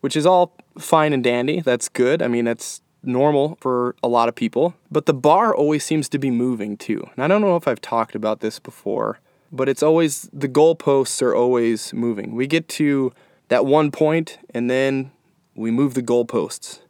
which 0.00 0.16
is 0.16 0.24
all 0.24 0.54
fine 0.78 1.12
and 1.12 1.22
dandy. 1.22 1.60
That's 1.60 1.88
good. 1.88 2.22
I 2.22 2.28
mean, 2.28 2.46
that's 2.46 2.80
normal 3.02 3.58
for 3.60 3.94
a 4.02 4.08
lot 4.08 4.28
of 4.28 4.34
people. 4.34 4.74
But 4.90 5.06
the 5.06 5.14
bar 5.14 5.54
always 5.54 5.84
seems 5.84 6.08
to 6.10 6.18
be 6.18 6.30
moving 6.30 6.76
too. 6.76 7.06
And 7.14 7.24
I 7.24 7.28
don't 7.28 7.40
know 7.40 7.56
if 7.56 7.68
I've 7.68 7.80
talked 7.80 8.14
about 8.14 8.40
this 8.40 8.58
before, 8.58 9.20
but 9.52 9.68
it's 9.68 9.82
always 9.82 10.28
the 10.32 10.48
goalposts 10.48 11.22
are 11.22 11.34
always 11.34 11.92
moving. 11.92 12.34
We 12.34 12.46
get 12.46 12.68
to 12.68 13.12
that 13.48 13.66
one 13.66 13.90
point 13.90 14.38
and 14.52 14.70
then 14.70 15.12
we 15.54 15.70
move 15.70 15.94
the 15.94 16.02
goalposts. 16.02 16.80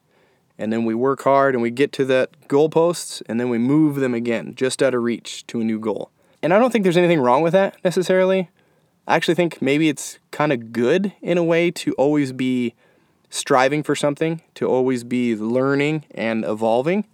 And 0.59 0.73
then 0.73 0.85
we 0.85 0.95
work 0.95 1.23
hard 1.23 1.55
and 1.55 1.63
we 1.63 1.71
get 1.71 1.93
to 1.95 2.05
that 2.07 2.49
goalposts 2.49 3.23
and 3.27 3.39
then 3.39 3.51
we 3.51 3.59
move 3.59 3.97
them 3.97 4.15
again 4.15 4.55
just 4.55 4.83
out 4.83 4.95
of 4.95 5.03
reach 5.03 5.47
to 5.49 5.61
a 5.61 5.65
new 5.65 5.79
goal. 5.79 6.11
And 6.43 6.55
I 6.55 6.59
don't 6.59 6.71
think 6.71 6.85
there's 6.85 6.97
anything 6.97 7.21
wrong 7.21 7.43
with 7.43 7.53
that 7.53 7.77
necessarily. 7.85 8.51
I 9.07 9.17
actually 9.17 9.35
think 9.35 9.61
maybe 9.61 9.89
it's 9.89 10.19
kind 10.31 10.53
of 10.53 10.73
good 10.73 11.13
in 11.21 11.39
a 11.39 11.45
way 11.45 11.71
to 11.73 11.93
always 11.93 12.33
be 12.33 12.75
striving 13.31 13.83
for 13.83 13.95
something, 13.95 14.41
to 14.55 14.67
always 14.67 15.05
be 15.05 15.37
learning 15.37 16.05
and 16.13 16.45
evolving. 16.45 17.07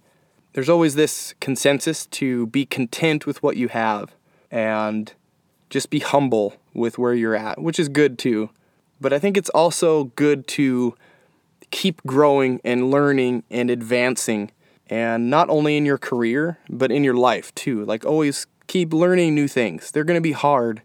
There's 0.53 0.69
always 0.69 0.95
this 0.95 1.33
consensus 1.39 2.05
to 2.07 2.47
be 2.47 2.65
content 2.65 3.25
with 3.25 3.41
what 3.43 3.57
you 3.57 3.67
have 3.69 4.13
and 4.51 5.11
just 5.69 5.89
be 5.89 5.99
humble 5.99 6.55
with 6.73 6.97
where 6.97 7.13
you're 7.13 7.35
at, 7.35 7.61
which 7.61 7.79
is 7.79 7.89
good 7.89 8.19
too. 8.19 8.49
But 9.01 9.13
I 9.13 9.19
think 9.19 9.35
it's 9.35 9.49
also 9.49 10.05
good 10.15 10.47
to 10.49 10.95
keep 11.73 12.01
growing 12.05 12.61
and 12.63 12.91
learning 12.91 13.43
and 13.49 13.69
advancing 13.69 14.51
and 14.89 15.29
not 15.29 15.49
only 15.49 15.75
in 15.75 15.85
your 15.85 15.97
career 15.97 16.59
but 16.69 16.91
in 16.91 17.03
your 17.03 17.15
life 17.15 17.53
too 17.55 17.83
like 17.85 18.05
always 18.05 18.45
keep 18.67 18.93
learning 18.93 19.35
new 19.35 19.47
things. 19.47 19.91
They're 19.91 20.03
going 20.03 20.17
to 20.17 20.21
be 20.21 20.31
hard, 20.31 20.81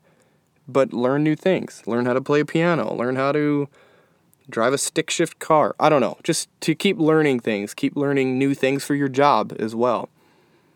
but 0.66 0.92
learn 0.92 1.24
new 1.24 1.36
things. 1.36 1.82
Learn 1.86 2.06
how 2.06 2.12
to 2.12 2.20
play 2.20 2.40
a 2.40 2.44
piano, 2.44 2.94
learn 2.94 3.16
how 3.16 3.32
to 3.32 3.68
drive 4.50 4.72
a 4.72 4.78
stick 4.78 5.10
shift 5.10 5.38
car. 5.38 5.74
I 5.78 5.88
don't 5.88 6.00
know. 6.00 6.18
Just 6.22 6.48
to 6.62 6.74
keep 6.74 6.98
learning 6.98 7.40
things, 7.40 7.74
keep 7.74 7.96
learning 7.96 8.38
new 8.38 8.54
things 8.54 8.84
for 8.84 8.94
your 8.94 9.08
job 9.08 9.54
as 9.58 9.74
well. 9.74 10.08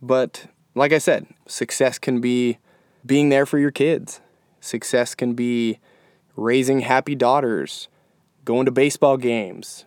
But 0.00 0.46
like 0.74 0.92
I 0.92 0.98
said, 0.98 1.26
success 1.46 1.98
can 1.98 2.20
be 2.20 2.58
being 3.04 3.28
there 3.28 3.46
for 3.46 3.58
your 3.58 3.70
kids. 3.70 4.20
Success 4.60 5.14
can 5.14 5.34
be 5.34 5.78
raising 6.36 6.80
happy 6.80 7.14
daughters, 7.14 7.88
going 8.44 8.64
to 8.66 8.72
baseball 8.72 9.16
games, 9.16 9.84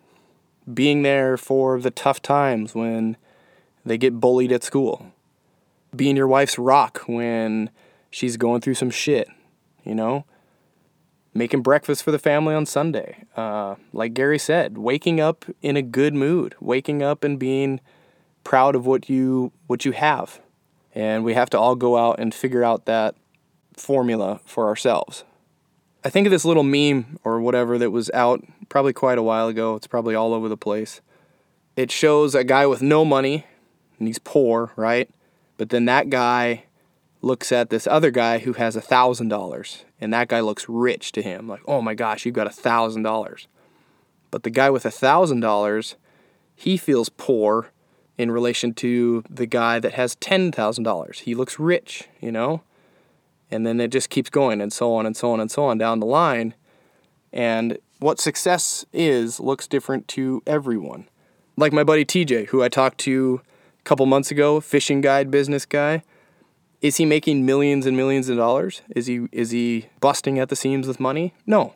being 0.72 1.04
there 1.04 1.38
for 1.38 1.80
the 1.80 1.92
tough 1.92 2.22
times 2.22 2.74
when 2.74 3.18
they 3.86 3.98
get 3.98 4.20
bullied 4.20 4.52
at 4.52 4.64
school, 4.64 5.12
being 5.96 6.16
your 6.16 6.28
wife's 6.28 6.58
rock 6.58 7.04
when 7.08 7.70
she's 8.10 8.38
going 8.38 8.62
through 8.62 8.74
some 8.74 8.90
shit, 8.90 9.28
you 9.84 9.94
know? 9.94 10.26
Making 11.34 11.62
breakfast 11.62 12.02
for 12.02 12.12
the 12.12 12.20
family 12.20 12.56
on 12.56 12.66
Sunday. 12.66 13.26
Uh, 13.36 13.76
like 13.92 14.14
Gary 14.14 14.40
said, 14.40 14.78
waking 14.78 15.20
up 15.20 15.46
in 15.62 15.76
a 15.76 15.82
good 15.82 16.14
mood, 16.14 16.56
waking 16.62 17.04
up 17.04 17.26
and 17.26 17.38
being 17.38 17.82
proud 18.46 18.74
of 18.74 18.86
what 18.86 19.10
you 19.10 19.52
what 19.68 19.84
you 19.84 19.92
have. 19.92 20.40
And 20.94 21.26
we 21.26 21.34
have 21.34 21.50
to 21.50 21.60
all 21.60 21.76
go 21.76 21.98
out 21.98 22.20
and 22.20 22.34
figure 22.34 22.64
out 22.64 22.86
that 22.86 23.16
formula 23.76 24.40
for 24.46 24.68
ourselves. 24.68 25.26
I 26.06 26.10
think 26.10 26.28
of 26.28 26.32
this 26.32 26.46
little 26.46 26.64
meme 26.64 27.18
or 27.24 27.42
whatever 27.42 27.80
that 27.80 27.90
was 27.90 28.12
out 28.14 28.44
probably 28.70 28.94
quite 28.94 29.18
a 29.18 29.24
while 29.24 29.48
ago. 29.48 29.74
It's 29.76 29.88
probably 29.88 30.14
all 30.14 30.36
over 30.36 30.48
the 30.48 30.56
place. 30.56 31.02
It 31.76 31.90
shows 31.90 32.36
a 32.36 32.44
guy 32.44 32.68
with 32.68 32.84
no 32.84 33.04
money 33.04 33.48
and 33.98 34.08
he's 34.08 34.20
poor, 34.20 34.72
right? 34.76 35.10
But 35.58 35.70
then 35.70 35.86
that 35.86 36.12
guy 36.12 36.66
looks 37.24 37.52
at 37.52 37.72
this 37.72 37.88
other 37.88 38.12
guy 38.12 38.38
who 38.38 38.54
has 38.54 38.76
a 38.76 38.82
thousand 38.82 39.30
dollars 39.30 39.84
and 40.00 40.14
that 40.14 40.28
guy 40.28 40.42
looks 40.42 40.70
rich 40.70 41.12
to 41.12 41.24
him 41.24 41.48
like 41.48 41.62
oh 41.66 41.82
my 41.82 41.96
gosh 41.96 42.24
you've 42.24 42.36
got 42.36 42.46
a 42.46 42.52
thousand 42.52 43.02
dollars 43.02 43.48
but 44.30 44.44
the 44.44 44.52
guy 44.52 44.70
with 44.70 44.86
a 44.86 44.92
thousand 44.92 45.40
dollars 45.40 45.96
he 46.56 46.78
feels 46.78 47.10
poor 47.10 47.72
in 48.16 48.30
relation 48.30 48.76
to 48.76 49.24
the 49.28 49.48
guy 49.48 49.80
that 49.80 49.94
has 49.94 50.14
ten 50.18 50.52
thousand 50.52 50.84
dollars 50.84 51.22
he 51.22 51.34
looks 51.34 51.58
rich 51.58 52.08
you 52.22 52.32
know 52.32 52.62
and 53.56 53.66
then 53.66 53.80
it 53.80 53.88
just 53.88 54.10
keeps 54.10 54.30
going 54.30 54.62
and 54.62 54.72
so 54.72 54.94
on 54.94 55.06
and 55.06 55.18
so 55.18 55.32
on 55.32 55.40
and 55.40 55.50
so 55.50 55.64
on 55.66 55.78
down 55.78 56.00
the 56.00 56.06
line 56.06 56.54
and 57.34 57.78
what 58.00 58.20
success 58.20 58.86
is 58.94 59.40
looks 59.40 59.68
different 59.68 60.08
to 60.08 60.44
everyone 60.46 61.08
like 61.58 61.74
my 61.74 61.84
buddy 61.84 62.06
tj 62.06 62.48
who 62.48 62.62
i 62.62 62.70
talked 62.70 62.98
to 62.98 63.42
a 63.80 63.84
couple 63.84 64.06
months 64.06 64.30
ago 64.30 64.60
fishing 64.60 65.02
guide 65.02 65.32
business 65.32 65.66
guy 65.66 66.04
is 66.86 66.98
he 66.98 67.06
making 67.06 67.48
millions 67.48 67.88
and 67.88 67.98
millions 67.98 68.30
of 68.30 68.38
dollars? 68.38 68.84
Is 68.96 69.08
he 69.08 69.28
is 69.32 69.50
he 69.50 69.88
busting 70.02 70.38
at 70.38 70.50
the 70.50 70.56
seams 70.56 70.88
with 70.88 71.00
money? 71.00 71.34
No. 71.48 71.74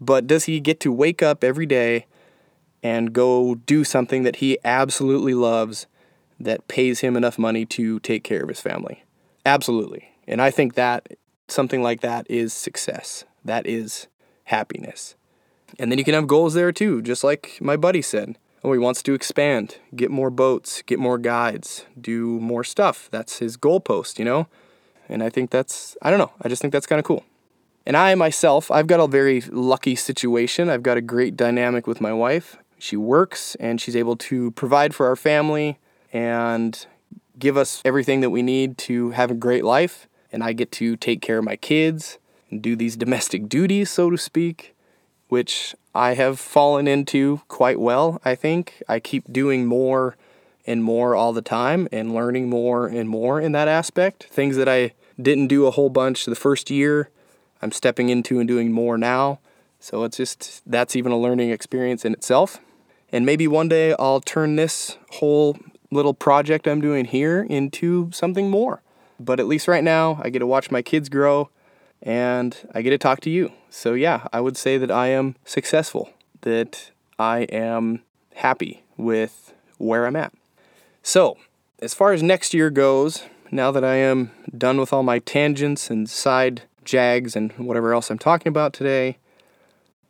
But 0.00 0.26
does 0.26 0.44
he 0.44 0.60
get 0.60 0.80
to 0.80 0.92
wake 0.92 1.22
up 1.22 1.42
every 1.42 1.64
day 1.64 2.04
and 2.82 3.14
go 3.14 3.54
do 3.54 3.84
something 3.84 4.22
that 4.24 4.36
he 4.36 4.58
absolutely 4.62 5.32
loves 5.32 5.86
that 6.38 6.68
pays 6.68 7.00
him 7.00 7.16
enough 7.16 7.38
money 7.38 7.64
to 7.64 8.00
take 8.00 8.22
care 8.22 8.42
of 8.42 8.48
his 8.48 8.60
family? 8.60 9.04
Absolutely. 9.46 10.10
And 10.26 10.40
I 10.40 10.50
think 10.50 10.74
that 10.74 11.08
something 11.48 11.82
like 11.82 12.00
that 12.00 12.26
is 12.30 12.52
success. 12.52 13.24
That 13.44 13.66
is 13.66 14.08
happiness. 14.44 15.14
And 15.78 15.90
then 15.90 15.98
you 15.98 16.04
can 16.04 16.14
have 16.14 16.26
goals 16.26 16.54
there 16.54 16.72
too, 16.72 17.02
just 17.02 17.24
like 17.24 17.58
my 17.60 17.76
buddy 17.76 18.02
said. 18.02 18.38
Oh, 18.62 18.72
he 18.72 18.78
wants 18.78 19.02
to 19.02 19.12
expand, 19.12 19.76
get 19.94 20.10
more 20.10 20.30
boats, 20.30 20.80
get 20.82 20.98
more 20.98 21.18
guides, 21.18 21.84
do 22.00 22.40
more 22.40 22.64
stuff. 22.64 23.08
That's 23.10 23.38
his 23.38 23.58
goalpost, 23.58 24.18
you 24.18 24.24
know? 24.24 24.46
And 25.06 25.22
I 25.22 25.28
think 25.28 25.50
that's, 25.50 25.98
I 26.00 26.08
don't 26.08 26.18
know, 26.18 26.32
I 26.40 26.48
just 26.48 26.62
think 26.62 26.72
that's 26.72 26.86
kind 26.86 26.98
of 26.98 27.04
cool. 27.04 27.24
And 27.84 27.94
I 27.94 28.14
myself, 28.14 28.70
I've 28.70 28.86
got 28.86 29.00
a 29.00 29.06
very 29.06 29.42
lucky 29.42 29.94
situation. 29.94 30.70
I've 30.70 30.82
got 30.82 30.96
a 30.96 31.02
great 31.02 31.36
dynamic 31.36 31.86
with 31.86 32.00
my 32.00 32.14
wife. 32.14 32.56
She 32.78 32.96
works 32.96 33.54
and 33.56 33.78
she's 33.78 33.96
able 33.96 34.16
to 34.16 34.50
provide 34.52 34.94
for 34.94 35.06
our 35.06 35.16
family 35.16 35.78
and 36.10 36.86
give 37.38 37.58
us 37.58 37.82
everything 37.84 38.20
that 38.22 38.30
we 38.30 38.40
need 38.40 38.78
to 38.78 39.10
have 39.10 39.30
a 39.30 39.34
great 39.34 39.64
life. 39.64 40.08
And 40.34 40.42
I 40.42 40.52
get 40.52 40.72
to 40.72 40.96
take 40.96 41.22
care 41.22 41.38
of 41.38 41.44
my 41.44 41.54
kids 41.54 42.18
and 42.50 42.60
do 42.60 42.74
these 42.74 42.96
domestic 42.96 43.48
duties, 43.48 43.88
so 43.88 44.10
to 44.10 44.18
speak, 44.18 44.74
which 45.28 45.76
I 45.94 46.14
have 46.14 46.40
fallen 46.40 46.88
into 46.88 47.42
quite 47.46 47.78
well, 47.78 48.20
I 48.24 48.34
think. 48.34 48.82
I 48.88 48.98
keep 48.98 49.32
doing 49.32 49.64
more 49.64 50.16
and 50.66 50.82
more 50.82 51.14
all 51.14 51.32
the 51.32 51.40
time 51.40 51.86
and 51.92 52.12
learning 52.12 52.50
more 52.50 52.88
and 52.88 53.08
more 53.08 53.40
in 53.40 53.52
that 53.52 53.68
aspect. 53.68 54.24
Things 54.24 54.56
that 54.56 54.68
I 54.68 54.94
didn't 55.22 55.46
do 55.46 55.66
a 55.66 55.70
whole 55.70 55.88
bunch 55.88 56.24
the 56.24 56.34
first 56.34 56.68
year, 56.68 57.10
I'm 57.62 57.70
stepping 57.70 58.08
into 58.08 58.40
and 58.40 58.48
doing 58.48 58.72
more 58.72 58.98
now. 58.98 59.38
So 59.78 60.02
it's 60.02 60.16
just 60.16 60.62
that's 60.66 60.96
even 60.96 61.12
a 61.12 61.18
learning 61.18 61.50
experience 61.50 62.04
in 62.04 62.12
itself. 62.12 62.58
And 63.12 63.24
maybe 63.24 63.46
one 63.46 63.68
day 63.68 63.94
I'll 64.00 64.20
turn 64.20 64.56
this 64.56 64.98
whole 65.12 65.56
little 65.92 66.14
project 66.14 66.66
I'm 66.66 66.80
doing 66.80 67.04
here 67.04 67.46
into 67.48 68.10
something 68.12 68.50
more. 68.50 68.82
But 69.18 69.40
at 69.40 69.46
least 69.46 69.68
right 69.68 69.84
now, 69.84 70.20
I 70.22 70.30
get 70.30 70.40
to 70.40 70.46
watch 70.46 70.70
my 70.70 70.82
kids 70.82 71.08
grow 71.08 71.50
and 72.02 72.56
I 72.74 72.82
get 72.82 72.90
to 72.90 72.98
talk 72.98 73.20
to 73.20 73.30
you. 73.30 73.52
So, 73.70 73.94
yeah, 73.94 74.26
I 74.32 74.40
would 74.40 74.56
say 74.56 74.78
that 74.78 74.90
I 74.90 75.08
am 75.08 75.36
successful, 75.44 76.10
that 76.42 76.90
I 77.18 77.40
am 77.42 78.02
happy 78.34 78.84
with 78.96 79.52
where 79.78 80.06
I'm 80.06 80.16
at. 80.16 80.32
So, 81.02 81.38
as 81.80 81.94
far 81.94 82.12
as 82.12 82.22
next 82.22 82.54
year 82.54 82.70
goes, 82.70 83.24
now 83.50 83.70
that 83.70 83.84
I 83.84 83.96
am 83.96 84.30
done 84.56 84.78
with 84.78 84.92
all 84.92 85.02
my 85.02 85.18
tangents 85.18 85.90
and 85.90 86.08
side 86.08 86.62
jags 86.84 87.34
and 87.36 87.52
whatever 87.52 87.94
else 87.94 88.10
I'm 88.10 88.18
talking 88.18 88.48
about 88.48 88.72
today, 88.72 89.18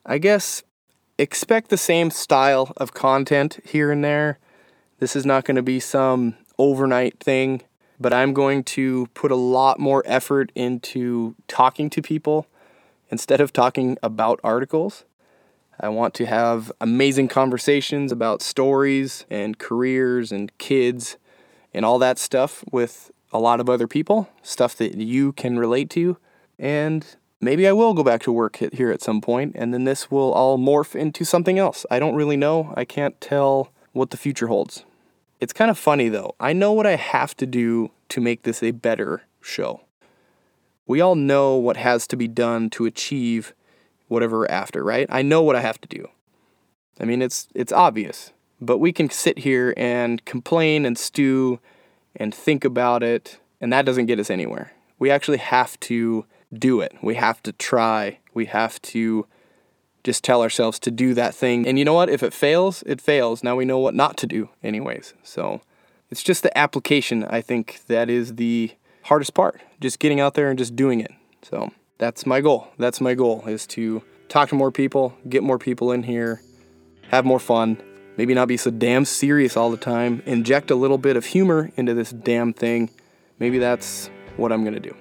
I 0.04 0.18
guess 0.18 0.62
expect 1.18 1.70
the 1.70 1.76
same 1.76 2.10
style 2.10 2.72
of 2.76 2.94
content 2.94 3.60
here 3.64 3.90
and 3.90 4.04
there. 4.04 4.38
This 4.98 5.14
is 5.14 5.24
not 5.24 5.44
going 5.44 5.56
to 5.56 5.62
be 5.62 5.80
some 5.80 6.36
overnight 6.58 7.20
thing 7.20 7.62
but 8.00 8.12
I'm 8.12 8.32
going 8.32 8.64
to 8.64 9.06
put 9.14 9.30
a 9.30 9.36
lot 9.36 9.78
more 9.78 10.02
effort 10.06 10.50
into 10.54 11.34
talking 11.48 11.90
to 11.90 12.02
people 12.02 12.46
instead 13.10 13.40
of 13.40 13.52
talking 13.52 13.96
about 14.02 14.40
articles. 14.42 15.04
I 15.78 15.88
want 15.88 16.14
to 16.14 16.26
have 16.26 16.70
amazing 16.80 17.28
conversations 17.28 18.12
about 18.12 18.42
stories 18.42 19.24
and 19.28 19.58
careers 19.58 20.30
and 20.30 20.56
kids 20.58 21.16
and 21.72 21.84
all 21.84 21.98
that 21.98 22.18
stuff 22.18 22.64
with 22.70 23.10
a 23.32 23.38
lot 23.38 23.60
of 23.60 23.68
other 23.68 23.88
people, 23.88 24.28
stuff 24.42 24.76
that 24.76 24.94
you 24.94 25.32
can 25.32 25.58
relate 25.58 25.90
to. 25.90 26.16
And 26.58 27.04
maybe 27.40 27.66
I 27.66 27.72
will 27.72 27.94
go 27.94 28.04
back 28.04 28.22
to 28.22 28.32
work 28.32 28.56
here 28.72 28.92
at 28.92 29.02
some 29.02 29.20
point, 29.20 29.56
and 29.56 29.74
then 29.74 29.84
this 29.84 30.10
will 30.10 30.32
all 30.32 30.56
morph 30.56 30.94
into 30.94 31.24
something 31.24 31.58
else. 31.58 31.84
I 31.90 31.98
don't 31.98 32.14
really 32.14 32.36
know. 32.36 32.72
I 32.76 32.84
can't 32.84 33.20
tell 33.20 33.72
what 33.92 34.10
the 34.10 34.16
future 34.16 34.46
holds. 34.46 34.84
It's 35.44 35.52
kind 35.52 35.70
of 35.70 35.76
funny 35.76 36.08
though. 36.08 36.34
I 36.40 36.54
know 36.54 36.72
what 36.72 36.86
I 36.86 36.96
have 36.96 37.36
to 37.36 37.44
do 37.44 37.90
to 38.08 38.22
make 38.22 38.44
this 38.44 38.62
a 38.62 38.70
better 38.70 39.24
show. 39.42 39.82
We 40.86 41.02
all 41.02 41.16
know 41.16 41.56
what 41.56 41.76
has 41.76 42.06
to 42.06 42.16
be 42.16 42.26
done 42.26 42.70
to 42.70 42.86
achieve 42.86 43.52
whatever 44.08 44.50
after, 44.50 44.82
right? 44.82 45.06
I 45.10 45.20
know 45.20 45.42
what 45.42 45.54
I 45.54 45.60
have 45.60 45.78
to 45.82 45.88
do. 45.88 46.08
I 46.98 47.04
mean, 47.04 47.20
it's 47.20 47.48
it's 47.54 47.72
obvious, 47.72 48.32
but 48.58 48.78
we 48.78 48.90
can 48.90 49.10
sit 49.10 49.40
here 49.40 49.74
and 49.76 50.24
complain 50.24 50.86
and 50.86 50.96
stew 50.96 51.60
and 52.16 52.34
think 52.34 52.64
about 52.64 53.02
it, 53.02 53.38
and 53.60 53.70
that 53.70 53.84
doesn't 53.84 54.06
get 54.06 54.18
us 54.18 54.30
anywhere. 54.30 54.72
We 54.98 55.10
actually 55.10 55.44
have 55.44 55.78
to 55.80 56.24
do 56.54 56.80
it. 56.80 56.96
We 57.02 57.16
have 57.16 57.42
to 57.42 57.52
try. 57.52 58.20
We 58.32 58.46
have 58.46 58.80
to 58.94 59.26
just 60.04 60.22
tell 60.22 60.42
ourselves 60.42 60.78
to 60.80 60.90
do 60.90 61.14
that 61.14 61.34
thing. 61.34 61.66
And 61.66 61.78
you 61.78 61.84
know 61.84 61.94
what? 61.94 62.10
If 62.10 62.22
it 62.22 62.32
fails, 62.32 62.82
it 62.86 63.00
fails. 63.00 63.42
Now 63.42 63.56
we 63.56 63.64
know 63.64 63.78
what 63.78 63.94
not 63.94 64.16
to 64.18 64.26
do, 64.26 64.50
anyways. 64.62 65.14
So 65.22 65.62
it's 66.10 66.22
just 66.22 66.42
the 66.42 66.56
application, 66.56 67.24
I 67.24 67.40
think, 67.40 67.80
that 67.86 68.10
is 68.10 68.36
the 68.36 68.72
hardest 69.02 69.34
part. 69.34 69.60
Just 69.80 69.98
getting 69.98 70.20
out 70.20 70.34
there 70.34 70.50
and 70.50 70.58
just 70.58 70.76
doing 70.76 71.00
it. 71.00 71.10
So 71.42 71.72
that's 71.98 72.26
my 72.26 72.40
goal. 72.40 72.68
That's 72.78 73.00
my 73.00 73.14
goal 73.14 73.44
is 73.46 73.66
to 73.68 74.02
talk 74.28 74.50
to 74.50 74.54
more 74.54 74.70
people, 74.70 75.16
get 75.28 75.42
more 75.42 75.58
people 75.58 75.90
in 75.90 76.02
here, 76.02 76.42
have 77.08 77.24
more 77.24 77.40
fun, 77.40 77.80
maybe 78.16 78.34
not 78.34 78.48
be 78.48 78.56
so 78.56 78.70
damn 78.70 79.04
serious 79.04 79.56
all 79.56 79.70
the 79.70 79.76
time, 79.76 80.22
inject 80.26 80.70
a 80.70 80.74
little 80.74 80.98
bit 80.98 81.16
of 81.16 81.24
humor 81.24 81.70
into 81.76 81.94
this 81.94 82.10
damn 82.10 82.52
thing. 82.52 82.90
Maybe 83.38 83.58
that's 83.58 84.10
what 84.36 84.52
I'm 84.52 84.62
going 84.62 84.74
to 84.74 84.80
do. 84.80 84.94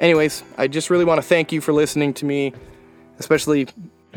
Anyways, 0.00 0.42
I 0.58 0.68
just 0.68 0.90
really 0.90 1.04
want 1.04 1.18
to 1.18 1.26
thank 1.26 1.52
you 1.52 1.60
for 1.60 1.72
listening 1.72 2.14
to 2.14 2.24
me, 2.24 2.52
especially 3.18 3.68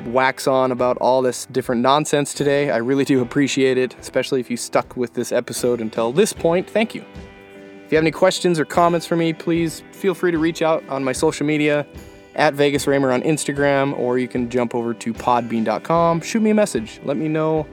wax 0.07 0.47
on 0.47 0.71
about 0.71 0.97
all 0.97 1.21
this 1.21 1.45
different 1.47 1.81
nonsense 1.81 2.33
today. 2.33 2.69
I 2.71 2.77
really 2.77 3.05
do 3.05 3.21
appreciate 3.21 3.77
it, 3.77 3.95
especially 3.99 4.39
if 4.39 4.51
you 4.51 4.57
stuck 4.57 4.95
with 4.97 5.13
this 5.13 5.31
episode 5.31 5.81
until 5.81 6.11
this 6.11 6.33
point. 6.33 6.69
Thank 6.69 6.93
you. 6.95 7.03
If 7.85 7.91
you 7.91 7.97
have 7.97 8.03
any 8.03 8.11
questions 8.11 8.59
or 8.59 8.65
comments 8.65 9.05
for 9.05 9.15
me, 9.15 9.33
please 9.33 9.83
feel 9.91 10.13
free 10.13 10.31
to 10.31 10.39
reach 10.39 10.61
out 10.61 10.87
on 10.89 11.03
my 11.03 11.11
social 11.11 11.45
media 11.45 11.85
at 12.35 12.53
Vegas 12.53 12.87
Raymer 12.87 13.11
on 13.11 13.21
Instagram, 13.21 13.97
or 13.97 14.17
you 14.17 14.27
can 14.27 14.49
jump 14.49 14.75
over 14.75 14.93
to 14.93 15.13
podbean.com. 15.13 16.21
Shoot 16.21 16.41
me 16.41 16.49
a 16.49 16.55
message. 16.55 16.99
Let 17.03 17.17
me 17.17 17.27
know 17.27 17.65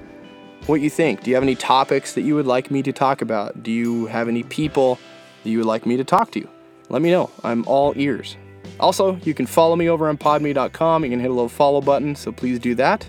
what 0.67 0.81
you 0.81 0.91
think. 0.91 1.23
Do 1.23 1.31
you 1.31 1.37
have 1.37 1.43
any 1.43 1.57
topics 1.57 2.15
that 2.15 2.23
you 2.23 2.35
would 2.35 2.47
like 2.47 2.71
me 2.71 2.83
to 2.83 2.93
talk 2.93 3.23
about? 3.23 3.63
Do 3.63 3.73
you 3.73 4.07
have 4.07 4.29
any 4.29 4.43
people 4.45 4.99
that 5.43 5.51
you 5.51 5.59
would 5.59 5.67
like 5.67 5.87
me 5.87 5.97
to 5.97 6.05
talk 6.05 6.31
to? 6.33 6.49
Let 6.89 7.03
me 7.03 7.11
know. 7.11 7.31
I'm 7.43 7.65
all 7.67 7.93
ears. 7.97 8.37
Also, 8.83 9.17
you 9.19 9.33
can 9.33 9.47
follow 9.47 9.77
me 9.77 9.89
over 9.89 10.09
on 10.09 10.19
podme.com. 10.19 11.05
You 11.05 11.11
can 11.11 11.21
hit 11.21 11.31
a 11.31 11.33
little 11.33 11.49
follow 11.49 11.81
button, 11.81 12.17
so 12.17 12.33
please 12.33 12.59
do 12.59 12.75
that. 12.75 13.09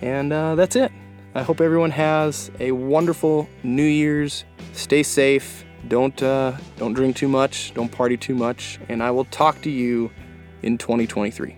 And 0.00 0.32
uh, 0.32 0.54
that's 0.54 0.76
it. 0.76 0.92
I 1.34 1.42
hope 1.42 1.60
everyone 1.60 1.90
has 1.90 2.52
a 2.60 2.70
wonderful 2.70 3.48
New 3.64 3.82
Year's. 3.82 4.44
Stay 4.72 5.02
safe, 5.02 5.64
don't 5.88 6.22
uh, 6.22 6.56
don't 6.76 6.94
drink 6.94 7.16
too 7.16 7.28
much, 7.28 7.74
don't 7.74 7.90
party 7.90 8.16
too 8.16 8.34
much, 8.34 8.78
and 8.88 9.02
I 9.02 9.10
will 9.10 9.24
talk 9.24 9.60
to 9.62 9.70
you 9.70 10.10
in 10.62 10.78
2023. 10.78 11.56